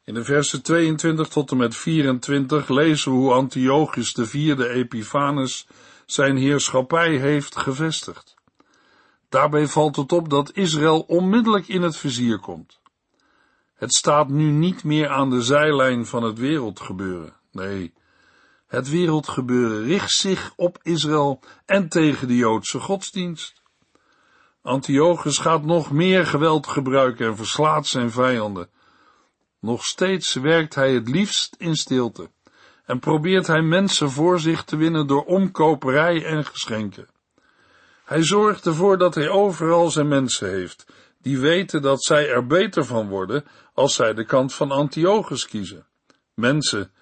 In 0.04 0.14
de 0.14 0.24
versen 0.24 0.62
22 0.62 1.28
tot 1.28 1.50
en 1.50 1.56
met 1.56 1.76
24 1.76 2.68
lezen 2.68 3.12
we 3.12 3.18
hoe 3.18 3.32
Antiochus 3.32 4.12
de 4.12 4.26
vierde 4.26 4.68
Epiphanes 4.68 5.66
zijn 6.06 6.36
heerschappij 6.36 7.16
heeft 7.16 7.56
gevestigd. 7.56 8.34
Daarbij 9.28 9.66
valt 9.66 9.96
het 9.96 10.12
op 10.12 10.30
dat 10.30 10.56
Israël 10.56 11.00
onmiddellijk 11.00 11.68
in 11.68 11.82
het 11.82 11.96
vizier 11.96 12.38
komt. 12.38 12.80
Het 13.74 13.94
staat 13.94 14.28
nu 14.28 14.50
niet 14.50 14.84
meer 14.84 15.08
aan 15.08 15.30
de 15.30 15.42
zijlijn 15.42 16.06
van 16.06 16.22
het 16.22 16.38
wereldgebeuren. 16.38 17.36
Nee, 17.50 17.92
het 18.66 18.88
wereldgebeuren 18.88 19.84
richt 19.84 20.10
zich 20.10 20.52
op 20.56 20.78
Israël 20.82 21.40
en 21.66 21.88
tegen 21.88 22.28
de 22.28 22.36
Joodse 22.36 22.80
godsdienst. 22.80 23.62
Antiochus 24.64 25.38
gaat 25.38 25.64
nog 25.64 25.90
meer 25.90 26.26
geweld 26.26 26.66
gebruiken 26.66 27.26
en 27.26 27.36
verslaat 27.36 27.86
zijn 27.86 28.10
vijanden. 28.10 28.68
Nog 29.60 29.84
steeds 29.84 30.34
werkt 30.34 30.74
hij 30.74 30.94
het 30.94 31.08
liefst 31.08 31.54
in 31.58 31.74
stilte 31.74 32.30
en 32.84 32.98
probeert 32.98 33.46
hij 33.46 33.62
mensen 33.62 34.10
voor 34.10 34.40
zich 34.40 34.64
te 34.64 34.76
winnen 34.76 35.06
door 35.06 35.24
omkoperij 35.24 36.24
en 36.24 36.44
geschenken. 36.44 37.08
Hij 38.04 38.22
zorgt 38.22 38.66
ervoor 38.66 38.98
dat 38.98 39.14
hij 39.14 39.28
overal 39.28 39.90
zijn 39.90 40.08
mensen 40.08 40.50
heeft, 40.50 40.86
die 41.18 41.38
weten 41.38 41.82
dat 41.82 42.04
zij 42.04 42.30
er 42.30 42.46
beter 42.46 42.84
van 42.84 43.08
worden 43.08 43.44
als 43.74 43.94
zij 43.94 44.14
de 44.14 44.24
kant 44.24 44.54
van 44.54 44.70
Antiochus 44.70 45.46
kiezen. 45.46 45.86
Mensen 46.34 46.92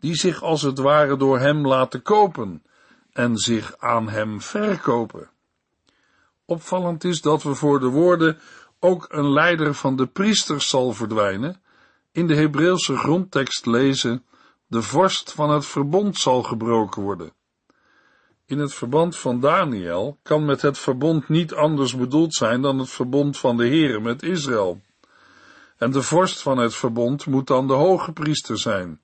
die 0.00 0.14
zich 0.14 0.42
als 0.42 0.62
het 0.62 0.78
ware 0.78 1.16
door 1.16 1.38
hem 1.38 1.66
laten 1.66 2.02
kopen 2.02 2.62
en 3.12 3.36
zich 3.36 3.78
aan 3.78 4.08
hem 4.08 4.40
verkopen. 4.40 5.30
Opvallend 6.50 7.04
is 7.04 7.20
dat 7.20 7.42
we 7.42 7.54
voor 7.54 7.80
de 7.80 7.86
woorden 7.86 8.38
ook 8.78 9.06
een 9.08 9.32
leider 9.32 9.74
van 9.74 9.96
de 9.96 10.06
priesters 10.06 10.68
zal 10.68 10.92
verdwijnen, 10.92 11.62
in 12.12 12.26
de 12.26 12.34
Hebreeuwse 12.34 12.96
grondtekst 12.96 13.66
lezen, 13.66 14.24
de 14.66 14.82
vorst 14.82 15.32
van 15.32 15.50
het 15.50 15.66
verbond 15.66 16.16
zal 16.16 16.42
gebroken 16.42 17.02
worden. 17.02 17.32
In 18.46 18.58
het 18.58 18.74
verband 18.74 19.16
van 19.16 19.40
Daniel 19.40 20.18
kan 20.22 20.44
met 20.44 20.62
het 20.62 20.78
verbond 20.78 21.28
niet 21.28 21.54
anders 21.54 21.96
bedoeld 21.96 22.34
zijn 22.34 22.62
dan 22.62 22.78
het 22.78 22.90
verbond 22.90 23.38
van 23.38 23.56
de 23.56 23.66
Heere 23.66 24.00
met 24.00 24.22
Israël. 24.22 24.80
En 25.76 25.90
de 25.90 26.02
vorst 26.02 26.42
van 26.42 26.58
het 26.58 26.74
verbond 26.74 27.26
moet 27.26 27.46
dan 27.46 27.66
de 27.66 27.72
hoge 27.72 28.12
priester 28.12 28.58
zijn, 28.58 29.00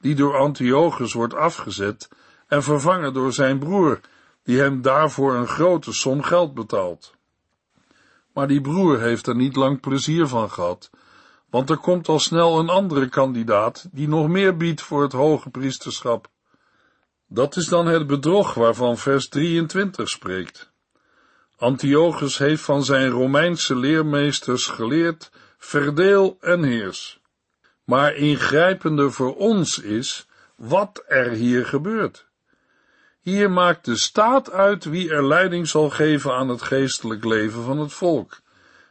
die 0.00 0.14
door 0.14 0.38
Antiochus 0.38 1.12
wordt 1.12 1.34
afgezet 1.34 2.08
en 2.46 2.62
vervangen 2.62 3.12
door 3.12 3.32
zijn 3.32 3.58
broer, 3.58 4.00
die 4.48 4.60
hem 4.60 4.82
daarvoor 4.82 5.34
een 5.34 5.46
grote 5.46 5.92
som 5.92 6.22
geld 6.22 6.54
betaalt. 6.54 7.14
Maar 8.32 8.48
die 8.48 8.60
broer 8.60 9.00
heeft 9.00 9.26
er 9.26 9.36
niet 9.36 9.56
lang 9.56 9.80
plezier 9.80 10.26
van 10.26 10.50
gehad, 10.50 10.90
want 11.50 11.70
er 11.70 11.76
komt 11.76 12.08
al 12.08 12.18
snel 12.18 12.58
een 12.58 12.68
andere 12.68 13.08
kandidaat 13.08 13.88
die 13.92 14.08
nog 14.08 14.28
meer 14.28 14.56
biedt 14.56 14.82
voor 14.82 15.02
het 15.02 15.12
hoge 15.12 15.50
priesterschap. 15.50 16.28
Dat 17.26 17.56
is 17.56 17.66
dan 17.66 17.86
het 17.86 18.06
bedrog 18.06 18.54
waarvan 18.54 18.98
vers 18.98 19.28
23 19.28 20.08
spreekt. 20.08 20.70
Antiochus 21.56 22.38
heeft 22.38 22.62
van 22.62 22.84
zijn 22.84 23.10
Romeinse 23.10 23.76
leermeesters 23.76 24.66
geleerd, 24.66 25.30
verdeel 25.58 26.36
en 26.40 26.62
heers. 26.62 27.20
Maar 27.84 28.14
ingrijpender 28.14 29.12
voor 29.12 29.36
ons 29.36 29.78
is 29.78 30.26
wat 30.56 31.04
er 31.06 31.30
hier 31.30 31.66
gebeurt. 31.66 32.27
Hier 33.28 33.50
maakt 33.50 33.84
de 33.84 33.96
staat 33.96 34.50
uit 34.50 34.84
wie 34.84 35.10
er 35.10 35.26
leiding 35.26 35.68
zal 35.68 35.90
geven 35.90 36.32
aan 36.32 36.48
het 36.48 36.62
geestelijk 36.62 37.24
leven 37.24 37.62
van 37.62 37.78
het 37.78 37.92
volk, 37.92 38.40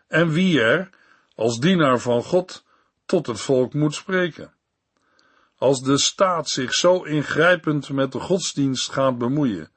en 0.07 0.29
wie 0.29 0.61
er, 0.61 0.89
als 1.35 1.59
dienaar 1.59 1.99
van 1.99 2.23
God, 2.23 2.63
tot 3.05 3.27
het 3.27 3.39
volk 3.39 3.73
moet 3.73 3.93
spreken. 3.93 4.53
Als 5.57 5.81
de 5.81 5.99
staat 5.99 6.49
zich 6.49 6.73
zo 6.73 7.03
ingrijpend 7.03 7.89
met 7.89 8.11
de 8.11 8.19
godsdienst 8.19 8.91
gaat 8.91 9.17
bemoeien, 9.17 9.71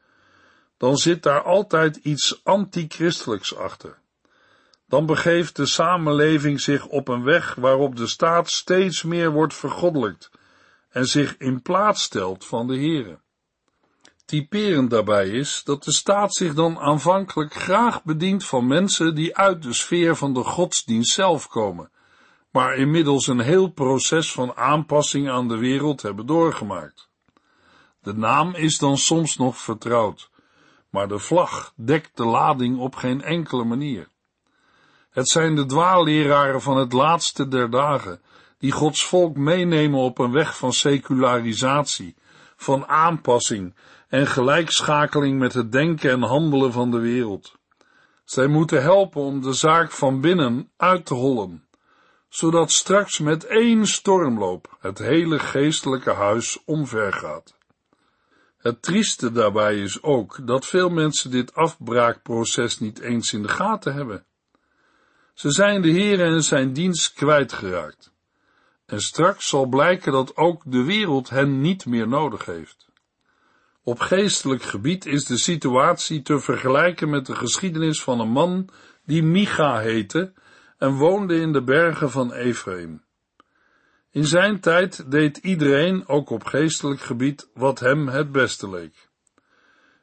dan 0.77 0.97
zit 0.97 1.23
daar 1.23 1.43
altijd 1.43 1.97
iets 1.97 2.41
antichristelijks 2.45 3.57
achter. 3.57 3.99
Dan 4.89 5.07
begeeft 5.07 5.57
de 5.57 5.67
samenleving 5.67 6.61
zich 6.61 6.87
op 6.87 7.09
een 7.09 7.25
weg 7.25 7.55
waarop 7.55 7.97
de 7.97 8.07
staat 8.07 8.51
steeds 8.51 9.03
meer 9.03 9.31
wordt 9.31 9.55
vergoddelijkt 9.55 10.31
en 10.91 11.07
zich 11.07 11.37
in 11.37 11.63
plaats 11.63 12.03
stelt 12.03 12.47
van 12.47 12.67
de 12.67 12.79
Here. 12.79 13.19
Typerend 14.31 14.91
daarbij 14.91 15.29
is 15.29 15.63
dat 15.65 15.85
de 15.85 15.93
staat 15.93 16.35
zich 16.35 16.55
dan 16.55 16.79
aanvankelijk 16.79 17.55
graag 17.55 18.05
bedient 18.05 18.45
van 18.45 18.67
mensen 18.67 19.15
die 19.15 19.37
uit 19.37 19.63
de 19.63 19.73
sfeer 19.73 20.17
van 20.17 20.35
de 20.35 20.45
godsdienst 20.45 21.13
zelf 21.13 21.49
komen, 21.49 21.91
maar 22.51 22.77
inmiddels 22.77 23.27
een 23.27 23.41
heel 23.41 23.69
proces 23.69 24.33
van 24.33 24.57
aanpassing 24.57 25.31
aan 25.31 25.49
de 25.49 25.57
wereld 25.57 26.03
hebben 26.03 26.27
doorgemaakt. 26.27 27.09
De 28.03 28.15
naam 28.15 28.55
is 28.55 28.79
dan 28.79 28.99
soms 28.99 29.37
nog 29.37 29.57
vertrouwd, 29.59 30.31
maar 30.91 31.09
de 31.09 31.19
vlag 31.19 31.73
dekt 31.77 32.17
de 32.17 32.25
lading 32.25 32.79
op 32.79 32.95
geen 32.95 33.23
enkele 33.23 33.65
manier. 33.65 34.09
Het 35.11 35.29
zijn 35.29 35.55
de 35.55 35.67
dwaalleraren 35.67 36.63
van 36.63 36.77
het 36.77 36.93
laatste 36.93 37.49
der 37.49 37.71
dagen, 37.71 38.21
die 38.59 38.73
Gods 38.73 39.05
volk 39.05 39.37
meenemen 39.37 40.01
op 40.01 40.19
een 40.19 40.33
weg 40.33 40.57
van 40.57 40.73
secularisatie, 40.73 42.17
van 42.57 42.87
aanpassing 42.87 43.75
en 44.11 44.27
gelijkschakeling 44.27 45.39
met 45.39 45.53
het 45.53 45.73
denken 45.73 46.11
en 46.11 46.23
handelen 46.23 46.73
van 46.73 46.91
de 46.91 46.99
wereld. 46.99 47.59
Zij 48.25 48.47
moeten 48.47 48.83
helpen 48.83 49.21
om 49.21 49.43
de 49.43 49.53
zaak 49.53 49.91
van 49.91 50.21
binnen 50.21 50.71
uit 50.77 51.07
te 51.07 51.15
hollen, 51.15 51.65
zodat 52.29 52.71
straks 52.71 53.19
met 53.19 53.47
één 53.47 53.87
stormloop 53.87 54.77
het 54.81 54.99
hele 54.99 55.39
geestelijke 55.39 56.11
huis 56.11 56.65
omvergaat. 56.65 57.59
Het 58.59 58.83
trieste 58.83 59.33
daarbij 59.33 59.79
is 59.79 60.03
ook 60.03 60.47
dat 60.47 60.67
veel 60.67 60.89
mensen 60.89 61.31
dit 61.31 61.55
afbraakproces 61.55 62.79
niet 62.79 63.01
eens 63.01 63.33
in 63.33 63.43
de 63.43 63.49
gaten 63.49 63.95
hebben. 63.95 64.25
Ze 65.35 65.51
zijn 65.51 65.83
de 65.83 65.91
Heer 65.91 66.21
en 66.21 66.43
zijn 66.43 66.73
dienst 66.73 67.13
kwijtgeraakt. 67.13 68.13
En 68.87 69.01
straks 69.01 69.49
zal 69.49 69.67
blijken 69.67 70.13
dat 70.13 70.37
ook 70.37 70.63
de 70.65 70.85
wereld 70.85 71.29
hen 71.29 71.61
niet 71.61 71.87
meer 71.87 72.09
nodig 72.09 72.45
heeft. 72.45 72.90
Op 73.83 74.01
geestelijk 74.01 74.63
gebied 74.63 75.07
is 75.07 75.25
de 75.25 75.39
situatie 75.39 76.23
te 76.23 76.39
vergelijken 76.39 77.11
met 77.11 77.27
de 77.27 77.35
geschiedenis 77.35 78.03
van 78.03 78.21
een 78.21 78.31
man 78.31 78.69
die 79.05 79.23
Micha 79.23 79.79
heette 79.79 80.33
en 80.79 80.95
woonde 80.95 81.41
in 81.41 81.53
de 81.53 81.63
bergen 81.63 82.11
van 82.11 82.33
Ephraim. 82.33 83.03
In 84.11 84.25
zijn 84.25 84.61
tijd 84.61 85.11
deed 85.11 85.37
iedereen, 85.37 86.09
ook 86.09 86.31
op 86.31 86.45
geestelijk 86.45 87.01
gebied, 87.01 87.51
wat 87.55 87.81
hem 87.81 88.09
het 88.09 88.33
beste 88.33 88.71
leek. 88.71 89.09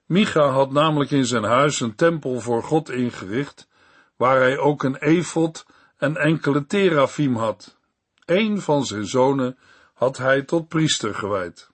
Micha 0.05 0.49
had 0.49 0.71
namelijk 0.71 1.11
in 1.11 1.25
zijn 1.25 1.43
huis 1.43 1.79
een 1.79 1.95
tempel 1.95 2.39
voor 2.39 2.63
God 2.63 2.89
ingericht, 2.89 3.67
waar 4.15 4.39
hij 4.39 4.57
ook 4.57 4.83
een 4.83 4.97
efot 4.97 5.65
en 5.97 6.15
enkele 6.15 6.65
terafim 6.65 7.35
had. 7.35 7.77
Een 8.25 8.61
van 8.61 8.85
zijn 8.85 9.05
zonen 9.05 9.57
had 9.93 10.17
hij 10.17 10.43
tot 10.43 10.67
priester 10.67 11.15
gewijd. 11.15 11.71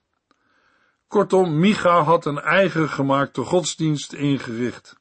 Kortom, 1.14 1.58
Micha 1.58 2.02
had 2.02 2.26
een 2.26 2.40
eigen 2.40 2.88
gemaakte 2.88 3.40
godsdienst 3.40 4.12
ingericht. 4.12 4.96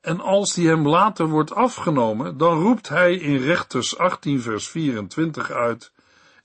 En 0.00 0.20
als 0.20 0.54
die 0.54 0.68
hem 0.68 0.88
later 0.88 1.28
wordt 1.28 1.54
afgenomen, 1.54 2.36
dan 2.36 2.62
roept 2.62 2.88
hij 2.88 3.14
in 3.14 3.36
Rechters 3.36 3.98
18 3.98 4.42
vers 4.42 4.68
24 4.68 5.50
uit, 5.50 5.92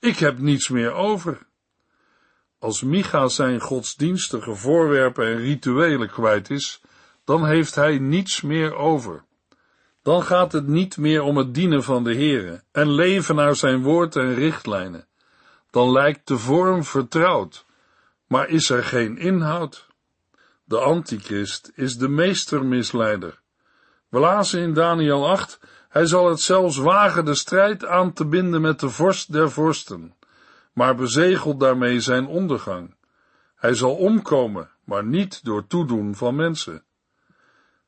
ik 0.00 0.18
heb 0.18 0.38
niets 0.38 0.68
meer 0.68 0.92
over. 0.92 1.46
Als 2.58 2.82
Micha 2.82 3.28
zijn 3.28 3.60
godsdienstige 3.60 4.54
voorwerpen 4.54 5.26
en 5.26 5.36
rituelen 5.36 6.10
kwijt 6.10 6.50
is, 6.50 6.80
dan 7.24 7.46
heeft 7.46 7.74
hij 7.74 7.98
niets 7.98 8.40
meer 8.40 8.74
over. 8.74 9.24
Dan 10.02 10.22
gaat 10.22 10.52
het 10.52 10.66
niet 10.66 10.96
meer 10.96 11.22
om 11.22 11.36
het 11.36 11.54
dienen 11.54 11.82
van 11.82 12.04
de 12.04 12.14
Heere 12.14 12.62
en 12.72 12.90
leven 12.90 13.34
naar 13.34 13.56
zijn 13.56 13.82
woord 13.82 14.16
en 14.16 14.34
richtlijnen. 14.34 15.06
Dan 15.70 15.92
lijkt 15.92 16.28
de 16.28 16.38
vorm 16.38 16.84
vertrouwd, 16.84 17.65
maar 18.26 18.48
is 18.48 18.70
er 18.70 18.84
geen 18.84 19.18
inhoud? 19.18 19.86
De 20.64 20.78
antichrist 20.78 21.72
is 21.74 21.96
de 21.96 22.08
meestermisleider. 22.08 23.40
We 24.08 24.48
in 24.52 24.74
Daniel 24.74 25.28
8, 25.28 25.60
hij 25.88 26.06
zal 26.06 26.28
het 26.28 26.40
zelfs 26.40 26.76
wagen 26.76 27.24
de 27.24 27.34
strijd 27.34 27.84
aan 27.84 28.12
te 28.12 28.26
binden 28.26 28.60
met 28.60 28.80
de 28.80 28.88
vorst 28.88 29.32
der 29.32 29.50
vorsten, 29.50 30.14
maar 30.72 30.94
bezegelt 30.94 31.60
daarmee 31.60 32.00
zijn 32.00 32.26
ondergang. 32.26 32.94
Hij 33.56 33.74
zal 33.74 33.94
omkomen, 33.94 34.70
maar 34.84 35.04
niet 35.04 35.44
door 35.44 35.66
toedoen 35.66 36.14
van 36.14 36.34
mensen. 36.34 36.84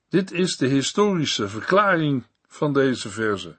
Dit 0.08 0.32
is 0.32 0.56
de 0.56 0.66
historische 0.66 1.48
verklaring 1.48 2.26
van 2.46 2.72
deze 2.72 3.08
verse. 3.08 3.58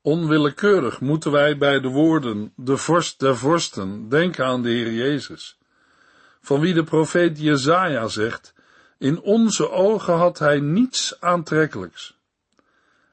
Onwillekeurig 0.00 1.00
moeten 1.00 1.30
wij 1.30 1.58
bij 1.58 1.80
de 1.80 1.88
woorden 1.88 2.52
de 2.56 2.76
vorst 2.76 3.20
der 3.20 3.36
vorsten 3.36 4.08
denken 4.08 4.46
aan 4.46 4.62
de 4.62 4.68
Heer 4.68 4.92
Jezus 4.92 5.58
van 6.46 6.60
wie 6.60 6.74
de 6.74 6.84
profeet 6.84 7.38
Jezaja 7.38 8.08
zegt, 8.08 8.54
in 8.98 9.20
onze 9.20 9.70
ogen 9.70 10.14
had 10.14 10.38
hij 10.38 10.60
niets 10.60 11.20
aantrekkelijks. 11.20 12.18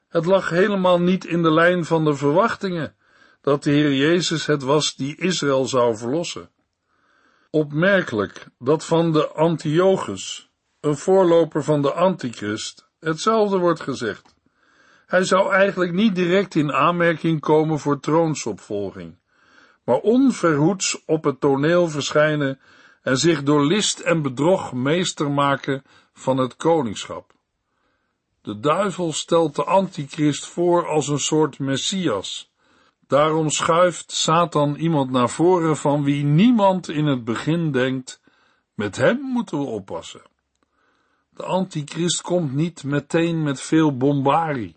Het 0.07 0.25
lag 0.25 0.49
helemaal 0.49 0.99
niet 0.99 1.25
in 1.25 1.41
de 1.41 1.51
lijn 1.51 1.85
van 1.85 2.05
de 2.05 2.15
verwachtingen 2.15 2.95
dat 3.41 3.63
de 3.63 3.71
Heer 3.71 3.93
Jezus 3.93 4.45
het 4.45 4.63
was 4.63 4.95
die 4.95 5.15
Israël 5.15 5.65
zou 5.65 5.97
verlossen. 5.97 6.49
Opmerkelijk 7.49 8.47
dat 8.59 8.85
van 8.85 9.11
de 9.11 9.27
Antiochus, 9.27 10.51
een 10.79 10.97
voorloper 10.97 11.63
van 11.63 11.81
de 11.81 11.91
Antichrist, 11.91 12.89
hetzelfde 12.99 13.57
wordt 13.57 13.81
gezegd. 13.81 14.35
Hij 15.05 15.23
zou 15.23 15.53
eigenlijk 15.53 15.91
niet 15.91 16.15
direct 16.15 16.55
in 16.55 16.73
aanmerking 16.73 17.39
komen 17.39 17.79
voor 17.79 17.99
troonsopvolging, 17.99 19.17
maar 19.83 19.99
onverhoeds 19.99 21.03
op 21.05 21.23
het 21.23 21.39
toneel 21.39 21.87
verschijnen 21.87 22.59
en 23.03 23.17
zich 23.17 23.43
door 23.43 23.65
list 23.65 23.99
en 23.99 24.21
bedrog 24.21 24.73
meester 24.73 25.31
maken 25.31 25.83
van 26.13 26.37
het 26.37 26.55
koningschap. 26.55 27.33
De 28.41 28.59
duivel 28.59 29.13
stelt 29.13 29.55
de 29.55 29.63
antichrist 29.63 30.45
voor 30.45 30.87
als 30.87 31.07
een 31.07 31.19
soort 31.19 31.59
messias. 31.59 32.51
Daarom 33.07 33.49
schuift 33.49 34.11
Satan 34.11 34.75
iemand 34.75 35.11
naar 35.11 35.29
voren 35.29 35.77
van 35.77 36.03
wie 36.03 36.23
niemand 36.23 36.89
in 36.89 37.05
het 37.05 37.23
begin 37.23 37.71
denkt, 37.71 38.21
met 38.73 38.95
hem 38.95 39.19
moeten 39.21 39.59
we 39.59 39.65
oppassen. 39.65 40.21
De 41.29 41.43
antichrist 41.43 42.21
komt 42.21 42.53
niet 42.53 42.83
meteen 42.83 43.43
met 43.43 43.61
veel 43.61 43.97
bombarie. 43.97 44.75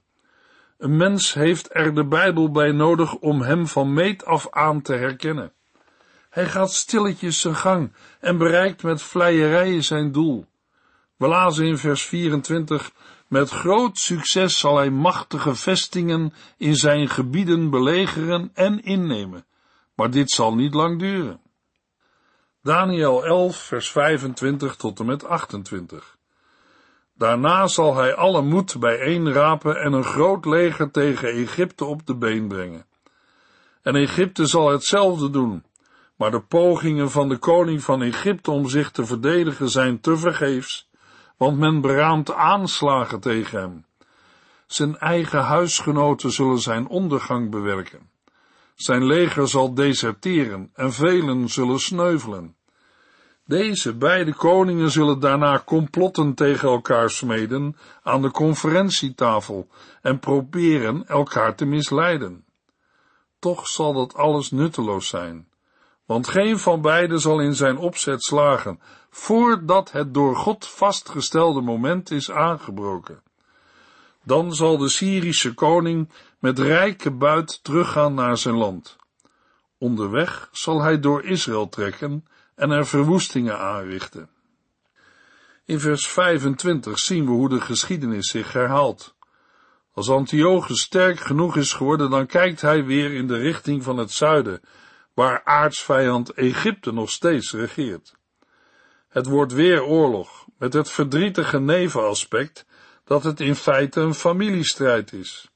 Een 0.78 0.96
mens 0.96 1.34
heeft 1.34 1.68
er 1.74 1.94
de 1.94 2.04
Bijbel 2.04 2.50
bij 2.50 2.72
nodig 2.72 3.14
om 3.14 3.42
hem 3.42 3.66
van 3.66 3.92
meet 3.92 4.24
af 4.24 4.50
aan 4.50 4.82
te 4.82 4.94
herkennen. 4.94 5.52
Hij 6.36 6.46
gaat 6.46 6.72
stilletjes 6.72 7.40
zijn 7.40 7.54
gang 7.54 7.92
en 8.20 8.38
bereikt 8.38 8.82
met 8.82 9.02
vleierijen 9.02 9.84
zijn 9.84 10.12
doel. 10.12 10.46
We 11.16 11.26
lazen 11.26 11.66
in 11.66 11.78
vers 11.78 12.02
24, 12.02 12.90
met 13.28 13.50
groot 13.50 13.98
succes 13.98 14.58
zal 14.58 14.76
hij 14.76 14.90
machtige 14.90 15.54
vestingen 15.54 16.32
in 16.56 16.74
zijn 16.74 17.08
gebieden 17.08 17.70
belegeren 17.70 18.50
en 18.54 18.82
innemen, 18.82 19.46
maar 19.94 20.10
dit 20.10 20.30
zal 20.30 20.54
niet 20.54 20.74
lang 20.74 20.98
duren. 20.98 21.40
Daniel 22.62 23.24
11, 23.24 23.56
vers 23.56 23.90
25 23.90 24.76
tot 24.76 25.00
en 25.00 25.06
met 25.06 25.24
28. 25.24 26.16
Daarna 27.14 27.66
zal 27.66 27.96
hij 27.96 28.14
alle 28.14 28.42
moed 28.42 28.78
bijeenrapen 28.78 29.76
en 29.76 29.92
een 29.92 30.04
groot 30.04 30.44
leger 30.44 30.90
tegen 30.90 31.28
Egypte 31.28 31.84
op 31.84 32.06
de 32.06 32.16
been 32.16 32.48
brengen. 32.48 32.86
En 33.82 33.94
Egypte 33.94 34.46
zal 34.46 34.70
hetzelfde 34.70 35.30
doen, 35.30 35.64
maar 36.16 36.30
de 36.30 36.40
pogingen 36.40 37.10
van 37.10 37.28
de 37.28 37.36
koning 37.36 37.82
van 37.82 38.02
Egypte 38.02 38.50
om 38.50 38.68
zich 38.68 38.90
te 38.90 39.06
verdedigen 39.06 39.68
zijn 39.68 40.00
tevergeefs, 40.00 40.88
want 41.36 41.58
men 41.58 41.80
beraamt 41.80 42.32
aanslagen 42.32 43.20
tegen 43.20 43.60
hem. 43.60 43.84
Zijn 44.66 44.98
eigen 44.98 45.42
huisgenoten 45.42 46.30
zullen 46.30 46.58
zijn 46.58 46.88
ondergang 46.88 47.50
bewerken. 47.50 48.10
Zijn 48.74 49.04
leger 49.04 49.48
zal 49.48 49.74
deserteren 49.74 50.70
en 50.74 50.92
velen 50.92 51.48
zullen 51.48 51.80
sneuvelen. 51.80 52.56
Deze 53.46 53.94
beide 53.94 54.34
koningen 54.34 54.90
zullen 54.90 55.20
daarna 55.20 55.62
complotten 55.64 56.34
tegen 56.34 56.68
elkaar 56.68 57.10
smeden 57.10 57.76
aan 58.02 58.22
de 58.22 58.30
conferentietafel 58.30 59.68
en 60.02 60.18
proberen 60.18 61.06
elkaar 61.06 61.54
te 61.54 61.64
misleiden. 61.64 62.44
Toch 63.38 63.66
zal 63.66 63.92
dat 63.92 64.14
alles 64.14 64.50
nutteloos 64.50 65.08
zijn, 65.08 65.48
want 66.06 66.28
geen 66.28 66.58
van 66.58 66.80
beiden 66.80 67.20
zal 67.20 67.40
in 67.40 67.54
zijn 67.54 67.76
opzet 67.76 68.22
slagen, 68.22 68.80
voordat 69.10 69.92
het 69.92 70.14
door 70.14 70.36
God 70.36 70.66
vastgestelde 70.66 71.60
moment 71.60 72.10
is 72.10 72.30
aangebroken. 72.30 73.22
Dan 74.22 74.54
zal 74.54 74.78
de 74.78 74.88
Syrische 74.88 75.54
koning 75.54 76.08
met 76.38 76.58
rijke 76.58 77.10
buit 77.10 77.64
teruggaan 77.64 78.14
naar 78.14 78.36
zijn 78.36 78.56
land. 78.56 78.96
Onderweg 79.78 80.48
zal 80.52 80.82
hij 80.82 81.00
door 81.00 81.24
Israël 81.24 81.68
trekken 81.68 82.24
en 82.54 82.70
er 82.70 82.86
verwoestingen 82.86 83.58
aanrichten. 83.58 84.28
In 85.64 85.80
vers 85.80 86.08
25 86.08 86.98
zien 86.98 87.24
we 87.24 87.30
hoe 87.30 87.48
de 87.48 87.60
geschiedenis 87.60 88.30
zich 88.30 88.52
herhaalt. 88.52 89.14
Als 89.92 90.10
Antiochus 90.10 90.80
sterk 90.80 91.20
genoeg 91.20 91.56
is 91.56 91.72
geworden, 91.72 92.10
dan 92.10 92.26
kijkt 92.26 92.60
hij 92.60 92.84
weer 92.84 93.12
in 93.12 93.26
de 93.26 93.36
richting 93.36 93.82
van 93.82 93.96
het 93.96 94.12
zuiden, 94.12 94.60
waar 95.16 95.40
aartsvijand 95.44 96.30
Egypte 96.30 96.92
nog 96.92 97.10
steeds 97.10 97.52
regeert. 97.52 98.16
Het 99.08 99.26
wordt 99.26 99.52
weer 99.52 99.84
oorlog, 99.84 100.46
met 100.58 100.72
het 100.72 100.90
verdrietige 100.90 101.60
nevenaspect 101.60 102.66
dat 103.04 103.24
het 103.24 103.40
in 103.40 103.54
feite 103.54 104.00
een 104.00 104.14
familiestrijd 104.14 105.12
is. 105.12 105.50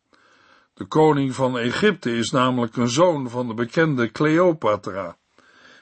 De 0.74 0.84
koning 0.84 1.34
van 1.34 1.58
Egypte 1.58 2.16
is 2.16 2.30
namelijk 2.30 2.76
een 2.76 2.88
zoon 2.88 3.30
van 3.30 3.48
de 3.48 3.54
bekende 3.54 4.10
Cleopatra. 4.10 5.16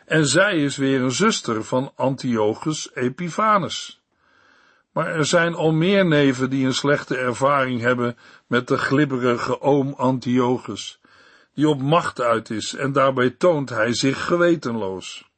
En 0.05 0.27
zij 0.27 0.62
is 0.62 0.77
weer 0.77 1.01
een 1.01 1.12
zuster 1.12 1.64
van 1.64 1.93
Antiochus 1.95 2.91
Epiphanes. 2.95 4.03
Maar 4.93 5.07
er 5.07 5.25
zijn 5.25 5.55
al 5.55 5.73
meer 5.73 6.07
neven 6.07 6.51
die 6.51 6.67
een 6.67 6.75
slechte 6.75 7.17
ervaring 7.17 7.81
hebben 7.81 8.17
met 8.47 8.69
de 8.69 8.79
glibberige 8.79 9.61
oom 9.61 9.95
Antiochus, 9.95 11.01
die 11.59 11.68
op 11.68 11.83
macht 11.83 12.21
uit 12.21 12.51
is 12.51 12.75
en 12.75 12.92
daarbij 12.92 13.31
toont 13.31 13.68
hij 13.68 13.94
zich 13.94 14.25
gewetenloos. 14.25 15.31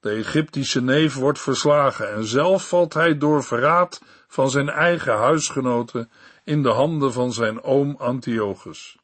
De 0.00 0.10
Egyptische 0.10 0.82
neef 0.82 1.14
wordt 1.14 1.40
verslagen 1.40 2.12
en 2.12 2.24
zelf 2.24 2.68
valt 2.68 2.94
hij 2.94 3.18
door 3.18 3.44
verraad 3.44 4.02
van 4.28 4.50
zijn 4.50 4.68
eigen 4.68 5.16
huisgenoten 5.16 6.10
in 6.44 6.62
de 6.62 6.68
handen 6.68 7.12
van 7.12 7.32
zijn 7.32 7.62
oom 7.62 7.96
Antiochus. 7.98 8.98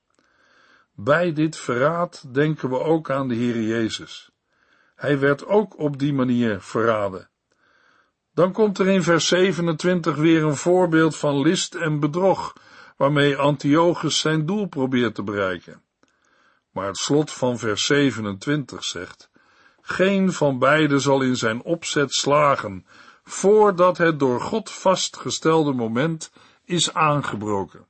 Bij 0.94 1.32
dit 1.32 1.56
verraad 1.56 2.34
denken 2.34 2.68
we 2.70 2.78
ook 2.78 3.10
aan 3.10 3.28
de 3.28 3.34
Heer 3.34 3.62
Jezus. 3.62 4.30
Hij 4.94 5.18
werd 5.18 5.46
ook 5.46 5.78
op 5.78 5.98
die 5.98 6.12
manier 6.12 6.60
verraden. 6.60 7.30
Dan 8.34 8.52
komt 8.52 8.78
er 8.78 8.88
in 8.88 9.02
vers 9.02 9.26
27 9.26 10.16
weer 10.16 10.44
een 10.44 10.56
voorbeeld 10.56 11.16
van 11.16 11.40
list 11.40 11.74
en 11.74 12.00
bedrog, 12.00 12.52
waarmee 12.96 13.36
Antiochus 13.36 14.18
zijn 14.18 14.46
doel 14.46 14.66
probeert 14.66 15.14
te 15.14 15.22
bereiken. 15.22 15.82
Maar 16.72 16.86
het 16.86 16.96
slot 16.96 17.30
van 17.30 17.58
vers 17.58 17.86
27 17.86 18.84
zegt, 18.84 19.30
geen 19.80 20.32
van 20.32 20.58
beiden 20.58 21.00
zal 21.00 21.20
in 21.20 21.36
zijn 21.36 21.62
opzet 21.62 22.12
slagen, 22.12 22.86
voordat 23.24 23.98
het 23.98 24.18
door 24.18 24.40
God 24.40 24.70
vastgestelde 24.70 25.72
moment 25.72 26.32
is 26.64 26.94
aangebroken. 26.94 27.86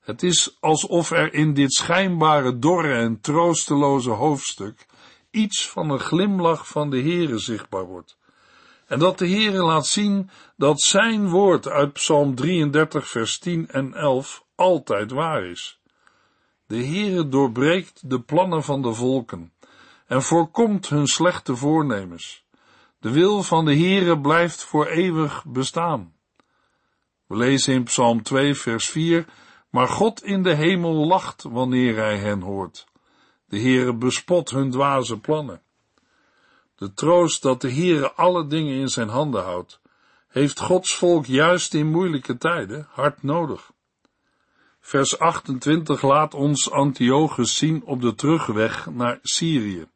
Het 0.00 0.22
is 0.22 0.56
alsof 0.60 1.10
er 1.10 1.34
in 1.34 1.54
dit 1.54 1.72
schijnbare 1.72 2.58
dorre 2.58 2.94
en 2.94 3.20
troosteloze 3.20 4.10
hoofdstuk 4.10 4.86
iets 5.30 5.68
van 5.68 5.90
een 5.90 6.00
glimlach 6.00 6.68
van 6.68 6.90
de 6.90 7.00
Heere 7.00 7.38
zichtbaar 7.38 7.84
wordt. 7.84 8.18
En 8.86 8.98
dat 8.98 9.18
de 9.18 9.28
Heere 9.28 9.62
laat 9.62 9.86
zien 9.86 10.30
dat 10.56 10.80
zijn 10.80 11.28
woord 11.28 11.68
uit 11.68 11.92
Psalm 11.92 12.34
33 12.34 13.08
vers 13.08 13.38
10 13.38 13.68
en 13.68 13.94
11 13.94 14.44
altijd 14.54 15.10
waar 15.10 15.44
is. 15.44 15.79
De 16.70 16.86
Heere 16.86 17.28
doorbreekt 17.28 18.10
de 18.10 18.20
plannen 18.20 18.62
van 18.62 18.82
de 18.82 18.94
volken 18.94 19.52
en 20.06 20.22
voorkomt 20.22 20.88
hun 20.88 21.06
slechte 21.06 21.56
voornemens. 21.56 22.44
De 22.98 23.10
wil 23.10 23.42
van 23.42 23.64
de 23.64 23.76
Heere 23.76 24.20
blijft 24.20 24.64
voor 24.64 24.86
eeuwig 24.86 25.44
bestaan. 25.44 26.14
We 27.26 27.36
lezen 27.36 27.74
in 27.74 27.82
Psalm 27.82 28.22
2 28.22 28.54
vers 28.54 28.88
4, 28.88 29.24
maar 29.70 29.88
God 29.88 30.24
in 30.24 30.42
de 30.42 30.54
hemel 30.54 31.06
lacht 31.06 31.42
wanneer 31.42 31.96
hij 31.96 32.18
hen 32.18 32.40
hoort. 32.40 32.86
De 33.46 33.60
Heere 33.60 33.94
bespot 33.94 34.50
hun 34.50 34.70
dwaze 34.70 35.20
plannen. 35.20 35.62
De 36.74 36.92
troost 36.92 37.42
dat 37.42 37.60
de 37.60 37.72
Heere 37.72 38.12
alle 38.12 38.46
dingen 38.46 38.74
in 38.74 38.88
zijn 38.88 39.08
handen 39.08 39.42
houdt, 39.42 39.80
heeft 40.28 40.60
Gods 40.60 40.94
volk 40.94 41.26
juist 41.26 41.74
in 41.74 41.90
moeilijke 41.90 42.38
tijden 42.38 42.86
hard 42.90 43.22
nodig. 43.22 43.72
Vers 44.80 45.18
28 45.18 46.02
laat 46.02 46.34
ons 46.34 46.70
Antiochus 46.70 47.56
zien 47.56 47.84
op 47.84 48.00
de 48.00 48.14
terugweg 48.14 48.90
naar 48.90 49.18
Syrië. 49.22 49.86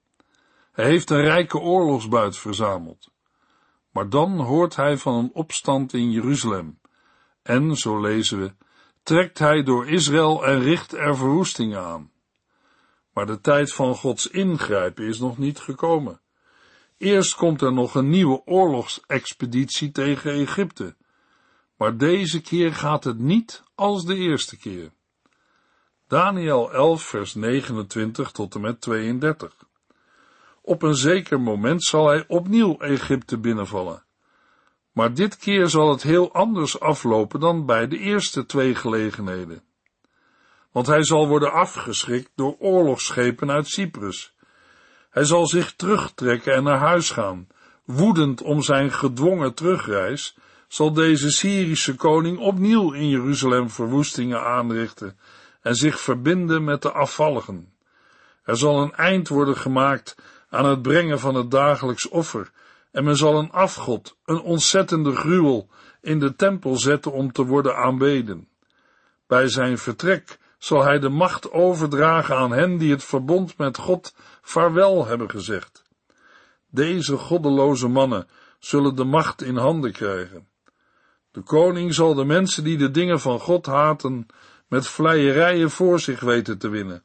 Hij 0.73 0.85
heeft 0.85 1.11
een 1.11 1.21
rijke 1.21 1.59
oorlogsbuit 1.59 2.37
verzameld. 2.37 3.11
Maar 3.91 4.09
dan 4.09 4.41
hoort 4.41 4.77
hij 4.77 4.97
van 4.97 5.15
een 5.15 5.31
opstand 5.33 5.93
in 5.93 6.11
Jeruzalem. 6.11 6.79
En, 7.43 7.77
zo 7.77 8.01
lezen 8.01 8.41
we, 8.41 8.55
trekt 9.03 9.39
hij 9.39 9.63
door 9.63 9.89
Israël 9.89 10.47
en 10.47 10.61
richt 10.61 10.93
er 10.93 11.17
verwoestingen 11.17 11.81
aan. 11.81 12.11
Maar 13.13 13.27
de 13.27 13.41
tijd 13.41 13.73
van 13.73 13.95
Gods 13.95 14.27
ingrijpen 14.27 15.07
is 15.07 15.19
nog 15.19 15.39
niet 15.39 15.59
gekomen. 15.59 16.21
Eerst 16.99 17.35
komt 17.35 17.63
er 17.63 17.73
nog 17.73 17.95
een 17.95 18.09
nieuwe 18.09 18.43
oorlogsexpeditie 18.45 19.91
tegen 19.91 20.33
Egypte. 20.33 20.97
Maar 21.77 21.97
deze 21.97 22.41
keer 22.41 22.75
gaat 22.75 23.05
het 23.05 23.19
niet 23.19 23.63
als 23.75 24.05
de 24.05 24.15
eerste 24.15 24.57
keer. 24.57 24.91
Daniel 26.09 26.73
11 26.73 27.03
vers 27.03 27.35
29 27.35 28.31
tot 28.31 28.55
en 28.55 28.61
met 28.61 28.81
32. 28.81 29.57
Op 30.63 30.83
een 30.83 30.95
zeker 30.95 31.41
moment 31.41 31.85
zal 31.85 32.07
hij 32.07 32.25
opnieuw 32.29 32.79
Egypte 32.79 33.39
binnenvallen. 33.39 34.05
Maar 34.93 35.15
dit 35.15 35.37
keer 35.37 35.69
zal 35.69 35.91
het 35.91 36.03
heel 36.03 36.33
anders 36.33 36.81
aflopen 36.81 37.41
dan 37.41 37.67
bij 37.67 37.89
de 37.89 37.99
eerste 37.99 38.47
twee 38.47 38.75
gelegenheden. 38.75 39.63
Want 40.73 40.87
hij 40.87 41.05
zal 41.05 41.29
worden 41.29 41.53
afgeschrikt 41.53 42.31
door 42.35 42.57
oorlogsschepen 42.59 43.51
uit 43.51 43.69
Cyprus. 43.69 44.35
Hij 45.11 45.25
zal 45.25 45.47
zich 45.47 45.75
terugtrekken 45.75 46.55
en 46.55 46.63
naar 46.63 46.79
huis 46.79 47.11
gaan. 47.11 47.47
Woedend 47.85 48.43
om 48.43 48.63
zijn 48.63 48.93
gedwongen 48.93 49.55
terugreis, 49.55 50.37
zal 50.69 50.93
deze 50.93 51.31
Syrische 51.31 51.95
koning 51.95 52.39
opnieuw 52.39 52.93
in 52.93 53.09
Jeruzalem 53.09 53.71
verwoestingen 53.71 54.41
aanrichten 54.41 55.19
en 55.63 55.75
zich 55.75 56.01
verbinden 56.01 56.65
met 56.65 56.83
de 56.83 56.93
afvalligen. 56.93 57.73
Er 58.45 58.57
zal 58.57 58.83
een 58.83 58.95
eind 58.95 59.29
worden 59.29 59.57
gemaakt 59.57 60.17
aan 60.51 60.65
het 60.65 60.83
brengen 60.83 61.21
van 61.21 61.35
het 61.35 61.51
dagelijks 61.51 62.09
offer, 62.09 62.51
en 62.91 63.05
men 63.05 63.17
zal 63.17 63.39
een 63.39 63.51
afgod, 63.51 64.17
een 64.25 64.41
ontzettende 64.41 65.17
gruwel, 65.17 65.69
in 66.01 66.19
de 66.19 66.35
tempel 66.37 66.77
zetten 66.77 67.13
om 67.13 67.33
te 67.33 67.45
worden 67.45 67.77
aanbeden. 67.77 68.49
Bij 69.27 69.49
zijn 69.49 69.79
vertrek 69.79 70.39
zal 70.59 70.83
hij 70.83 70.99
de 70.99 71.09
macht 71.09 71.53
overdragen 71.53 72.37
aan 72.37 72.53
hen 72.53 72.79
die 72.79 72.91
het 72.91 73.05
verbond 73.05 73.59
met 73.59 73.79
God 73.79 74.15
vaarwel 74.43 75.07
hebben 75.07 75.31
gezegd. 75.31 75.83
Deze 76.71 77.17
goddeloze 77.17 77.89
mannen 77.89 78.29
zullen 78.59 78.97
de 78.97 79.05
macht 79.05 79.43
in 79.43 79.57
handen 79.57 79.93
krijgen. 79.93 80.49
De 81.35 81.43
koning 81.43 81.95
zal 81.95 82.15
de 82.15 82.25
mensen 82.25 82.65
die 82.65 82.77
de 82.77 82.91
dingen 82.91 83.21
van 83.21 83.41
God 83.41 83.67
haten, 83.67 84.27
met 84.69 84.87
vleierijen 84.87 85.71
voor 85.71 86.01
zich 86.01 86.21
weten 86.21 86.59
te 86.59 86.69
winnen. 86.69 87.05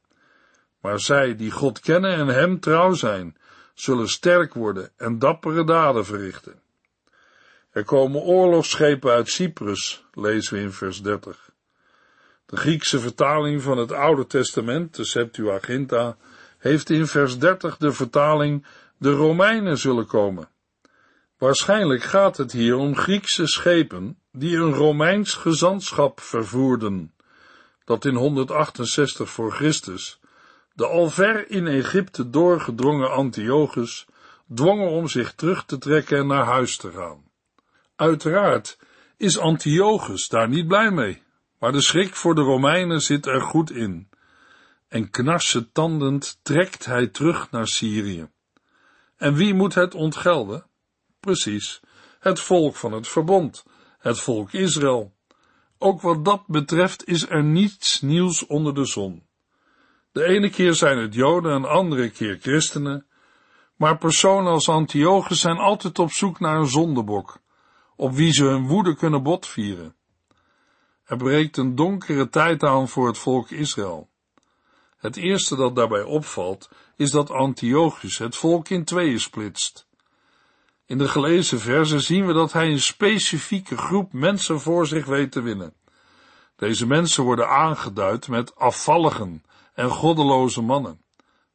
Maar 0.82 1.00
zij 1.00 1.36
die 1.36 1.52
God 1.52 1.80
kennen 1.80 2.13
en 2.13 2.28
hem 2.28 2.60
trouw 2.60 2.94
zijn, 2.94 3.38
zullen 3.74 4.08
sterk 4.08 4.54
worden 4.54 4.92
en 4.98 5.20
dappere 5.20 5.63
daden 5.63 6.06
verrichten. 6.06 6.62
Er 7.72 7.84
komen 7.84 8.22
oorlogsschepen 8.22 9.12
uit 9.12 9.30
Cyprus, 9.30 10.06
lezen 10.13 10.54
we 10.54 10.60
in 10.62 10.72
vers 10.72 11.02
30. 11.02 11.50
De 12.46 12.58
Griekse 12.58 13.00
vertaling 13.00 13.62
van 13.62 13.78
het 13.78 13.92
Oude 13.92 14.28
Testament, 14.28 14.96
de 14.96 15.06
Septuaginta, 15.06 16.18
heeft 16.58 16.89
in 16.89 17.08
vers 17.08 17.39
30 17.39 17.78
de 17.78 17.92
vertaling 17.92 18.65
de 18.98 19.12
Romeinen 19.12 19.78
zullen 19.78 20.06
komen. 20.06 20.50
Waarschijnlijk 21.39 22.04
gaat 22.04 22.38
het 22.38 22.52
hier 22.52 22.75
om 22.75 22.95
Griekse 22.95 23.47
schepen 23.47 24.19
die 24.32 24.58
een 24.58 24.73
Romeins 24.73 25.34
gezantschap 25.34 26.19
vervoerden, 26.19 27.13
dat 27.86 28.06
in 28.06 28.15
168 28.15 29.30
voor 29.30 29.52
Christus 29.52 30.19
de 30.73 30.88
al 30.88 31.10
ver 31.10 31.49
in 31.49 31.67
Egypte 31.67 32.30
doorgedrongen 32.30 33.12
Antiochus 33.12 34.06
dwongen 34.54 34.89
om 34.89 35.08
zich 35.08 35.34
terug 35.34 35.65
te 35.65 35.78
trekken 35.78 36.17
en 36.17 36.28
naar 36.28 36.45
huis 36.45 36.78
te 36.78 36.91
gaan. 36.91 37.23
Uiteraard 37.95 38.78
is 39.17 39.38
Antiochus 39.38 40.28
daar 40.28 40.49
niet 40.49 40.67
blij 40.67 40.91
mee, 40.91 41.21
maar 41.60 41.71
de 41.71 41.82
schrik 41.82 42.15
voor 42.15 42.36
de 42.36 42.41
Romeinen 42.41 43.02
zit 43.02 43.25
er 43.25 43.41
goed 43.41 43.71
in. 43.71 44.10
En 44.88 45.10
knarsetandend 45.10 46.39
trekt 46.41 46.86
hij 46.86 47.08
terug 47.08 47.52
naar 47.52 47.67
Syrië. 47.67 48.30
En 49.17 49.34
wie 49.34 49.54
moet 49.54 49.73
het 49.73 49.95
ontgelden? 49.95 50.69
Precies, 51.20 51.82
het 52.20 52.40
volk 52.40 52.76
van 52.76 52.92
het 52.92 53.08
verbond, 53.08 53.66
het 54.00 54.20
volk 54.20 54.52
Israël. 54.52 55.14
Ook 55.78 56.02
wat 56.02 56.26
dat 56.26 56.48
betreft 56.48 57.08
is 57.08 57.30
er 57.30 57.44
niets 57.44 58.02
nieuws 58.02 58.46
onder 58.48 58.74
de 58.74 58.86
zon. 58.86 59.28
De 60.12 60.24
ene 60.24 60.50
keer 60.50 60.74
zijn 60.74 60.98
het 60.98 61.14
Joden, 61.14 61.52
een 61.52 61.66
andere 61.66 62.10
keer 62.10 62.38
christenen, 62.42 63.06
maar 63.76 63.98
personen 63.98 64.52
als 64.52 64.70
Antiochus 64.70 65.40
zijn 65.40 65.58
altijd 65.58 66.00
op 66.00 66.12
zoek 66.12 66.40
naar 66.40 66.58
een 66.58 66.68
zondebok, 66.68 67.40
op 67.96 68.14
wie 68.14 68.34
ze 68.34 68.44
hun 68.44 68.68
woede 68.68 68.96
kunnen 68.96 69.24
botvieren. 69.24 69.96
Er 71.04 71.18
breekt 71.18 71.58
een 71.58 71.76
donkere 71.76 72.30
tijd 72.30 72.64
aan 72.64 72.88
voor 72.88 73.08
het 73.08 73.18
volk 73.18 73.50
Israël. 73.50 74.10
Het 74.98 75.16
eerste 75.16 75.56
dat 75.56 75.76
daarbij 75.76 76.04
opvalt, 76.04 76.70
is 76.96 77.12
dat 77.12 77.32
Antiochus 77.32 78.18
het 78.18 78.36
volk 78.36 78.70
in 78.70 78.84
tweeën 78.84 79.20
splitst. 79.20 79.88
In 80.89 80.97
de 80.97 81.08
gelezen 81.08 81.60
verzen 81.60 82.02
zien 82.02 82.25
we 82.25 82.34
dat 82.34 82.54
hij 82.54 82.71
een 82.71 82.82
specifieke 82.82 83.78
groep 83.78 84.13
mensen 84.13 84.60
voor 84.60 84.88
zich 84.88 85.06
weet 85.06 85.32
te 85.32 85.41
winnen. 85.41 85.73
Deze 86.56 86.88
mensen 86.88 87.23
worden 87.23 87.49
aangeduid 87.49 88.28
met 88.28 88.56
afvalligen 88.56 89.43
en 89.73 89.89
goddeloze 89.89 90.62
mannen. 90.62 91.02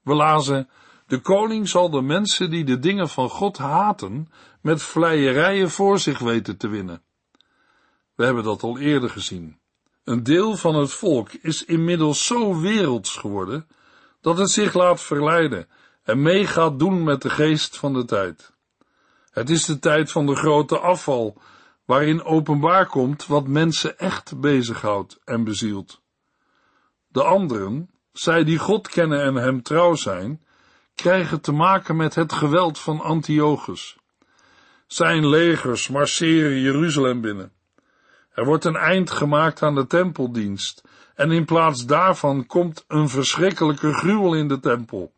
We 0.02 0.14
lazen, 0.14 0.68
de 1.06 1.18
koning 1.20 1.68
zal 1.68 1.90
de 1.90 2.02
mensen 2.02 2.50
die 2.50 2.64
de 2.64 2.78
dingen 2.78 3.08
van 3.08 3.28
God 3.28 3.58
haten, 3.58 4.28
met 4.60 4.82
vleierijen 4.82 5.70
voor 5.70 5.98
zich 5.98 6.18
weten 6.18 6.56
te 6.56 6.68
winnen. 6.68 7.02
We 8.14 8.24
hebben 8.24 8.44
dat 8.44 8.62
al 8.62 8.78
eerder 8.78 9.10
gezien. 9.10 9.58
Een 10.04 10.22
deel 10.22 10.56
van 10.56 10.74
het 10.74 10.92
volk 10.92 11.32
is 11.32 11.64
inmiddels 11.64 12.26
zo 12.26 12.60
werelds 12.60 13.16
geworden, 13.16 13.66
dat 14.20 14.38
het 14.38 14.50
zich 14.50 14.74
laat 14.74 15.00
verleiden 15.00 15.68
en 16.02 16.22
mee 16.22 16.46
gaat 16.46 16.78
doen 16.78 17.04
met 17.04 17.22
de 17.22 17.30
geest 17.30 17.76
van 17.76 17.92
de 17.92 18.04
tijd. 18.04 18.53
Het 19.34 19.50
is 19.50 19.64
de 19.64 19.78
tijd 19.78 20.10
van 20.10 20.26
de 20.26 20.34
grote 20.34 20.78
afval, 20.78 21.36
waarin 21.84 22.24
openbaar 22.24 22.86
komt 22.86 23.26
wat 23.26 23.46
mensen 23.46 23.98
echt 23.98 24.40
bezighoudt 24.40 25.20
en 25.24 25.44
bezielt. 25.44 26.02
De 27.08 27.22
anderen, 27.22 27.90
zij 28.12 28.44
die 28.44 28.58
God 28.58 28.88
kennen 28.88 29.22
en 29.22 29.34
hem 29.34 29.62
trouw 29.62 29.94
zijn, 29.94 30.44
krijgen 30.94 31.40
te 31.40 31.52
maken 31.52 31.96
met 31.96 32.14
het 32.14 32.32
geweld 32.32 32.78
van 32.78 33.00
Antiochus. 33.00 33.96
Zijn 34.86 35.28
legers 35.28 35.88
marcheren 35.88 36.60
Jeruzalem 36.60 37.20
binnen. 37.20 37.52
Er 38.34 38.44
wordt 38.44 38.64
een 38.64 38.76
eind 38.76 39.10
gemaakt 39.10 39.62
aan 39.62 39.74
de 39.74 39.86
tempeldienst, 39.86 40.82
en 41.14 41.30
in 41.30 41.44
plaats 41.44 41.86
daarvan 41.86 42.46
komt 42.46 42.84
een 42.88 43.08
verschrikkelijke 43.08 43.92
gruwel 43.92 44.34
in 44.34 44.48
de 44.48 44.60
tempel. 44.60 45.12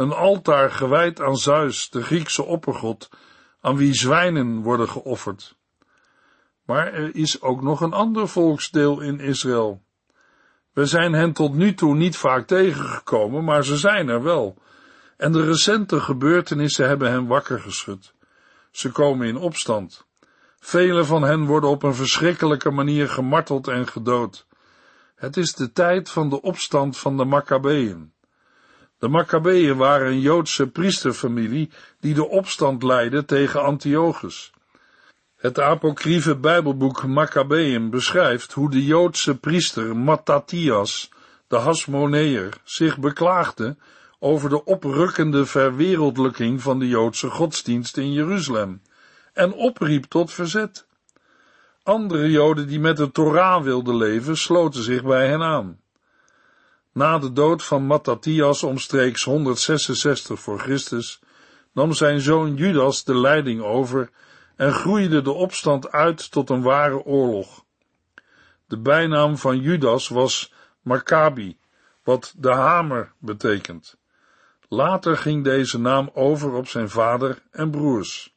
Een 0.00 0.12
altaar 0.12 0.70
gewijd 0.70 1.20
aan 1.20 1.36
Zeus, 1.36 1.90
de 1.90 2.02
Griekse 2.02 2.44
oppergod, 2.44 3.08
aan 3.60 3.76
wie 3.76 3.94
zwijnen 3.94 4.62
worden 4.62 4.88
geofferd. 4.88 5.56
Maar 6.64 6.92
er 6.92 7.14
is 7.14 7.42
ook 7.42 7.62
nog 7.62 7.80
een 7.80 7.92
ander 7.92 8.28
volksdeel 8.28 9.00
in 9.00 9.20
Israël. 9.20 9.82
We 10.72 10.86
zijn 10.86 11.12
hen 11.12 11.32
tot 11.32 11.54
nu 11.54 11.74
toe 11.74 11.94
niet 11.94 12.16
vaak 12.16 12.46
tegengekomen, 12.46 13.44
maar 13.44 13.64
ze 13.64 13.76
zijn 13.76 14.08
er 14.08 14.22
wel. 14.22 14.56
En 15.16 15.32
de 15.32 15.44
recente 15.44 16.00
gebeurtenissen 16.00 16.88
hebben 16.88 17.10
hen 17.10 17.26
wakker 17.26 17.60
geschud. 17.60 18.14
Ze 18.70 18.90
komen 18.90 19.26
in 19.26 19.36
opstand. 19.36 20.06
Vele 20.58 21.04
van 21.04 21.22
hen 21.22 21.44
worden 21.44 21.70
op 21.70 21.82
een 21.82 21.94
verschrikkelijke 21.94 22.70
manier 22.70 23.08
gemarteld 23.08 23.68
en 23.68 23.86
gedood. 23.86 24.46
Het 25.14 25.36
is 25.36 25.54
de 25.54 25.72
tijd 25.72 26.10
van 26.10 26.28
de 26.28 26.42
opstand 26.42 26.98
van 26.98 27.16
de 27.16 27.24
Maccabeeën. 27.24 28.12
De 29.00 29.08
Maccabeeën 29.08 29.76
waren 29.76 30.06
een 30.06 30.20
Joodse 30.20 30.66
priesterfamilie 30.66 31.70
die 32.00 32.14
de 32.14 32.28
opstand 32.28 32.82
leidde 32.82 33.24
tegen 33.24 33.62
Antiochus. 33.62 34.52
Het 35.36 35.60
apocryfe 35.60 36.36
Bijbelboek 36.36 37.06
Maccabeeën 37.06 37.90
beschrijft 37.90 38.52
hoe 38.52 38.70
de 38.70 38.84
Joodse 38.84 39.38
priester 39.38 39.96
Mattathias, 39.96 41.10
de 41.48 41.56
Hasmoneer, 41.56 42.60
zich 42.64 42.98
beklaagde 42.98 43.76
over 44.18 44.48
de 44.48 44.64
oprukkende 44.64 45.46
verwereldlijking 45.46 46.62
van 46.62 46.78
de 46.78 46.88
Joodse 46.88 47.30
godsdienst 47.30 47.96
in 47.96 48.12
Jeruzalem 48.12 48.82
en 49.32 49.52
opriep 49.52 50.04
tot 50.04 50.32
verzet. 50.32 50.86
Andere 51.82 52.30
Joden 52.30 52.66
die 52.66 52.80
met 52.80 52.96
de 52.96 53.10
Torah 53.10 53.62
wilden 53.62 53.96
leven, 53.96 54.36
sloten 54.36 54.82
zich 54.82 55.02
bij 55.02 55.28
hen 55.28 55.42
aan. 55.42 55.80
Na 56.92 57.18
de 57.18 57.32
dood 57.32 57.64
van 57.64 57.86
Mattathias 57.86 58.62
omstreeks 58.62 59.24
166 59.24 60.40
voor 60.40 60.58
Christus 60.58 61.20
nam 61.72 61.92
zijn 61.92 62.20
zoon 62.20 62.56
Judas 62.56 63.04
de 63.04 63.18
leiding 63.18 63.62
over 63.62 64.10
en 64.56 64.72
groeide 64.72 65.22
de 65.22 65.30
opstand 65.30 65.92
uit 65.92 66.30
tot 66.30 66.50
een 66.50 66.62
ware 66.62 67.04
oorlog. 67.04 67.64
De 68.66 68.78
bijnaam 68.78 69.36
van 69.36 69.60
Judas 69.60 70.08
was 70.08 70.52
Maccabi, 70.80 71.58
wat 72.02 72.34
de 72.36 72.52
hamer 72.52 73.12
betekent. 73.18 73.98
Later 74.68 75.16
ging 75.16 75.44
deze 75.44 75.78
naam 75.78 76.10
over 76.14 76.52
op 76.52 76.68
zijn 76.68 76.90
vader 76.90 77.42
en 77.50 77.70
broers. 77.70 78.34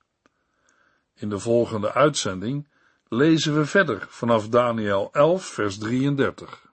In 1.15 1.29
de 1.29 1.39
volgende 1.39 1.93
uitzending 1.93 2.67
lezen 3.07 3.55
we 3.55 3.65
verder 3.65 4.05
vanaf 4.09 4.49
Daniel 4.49 5.09
11, 5.11 5.45
vers 5.45 5.77
33. 5.77 6.72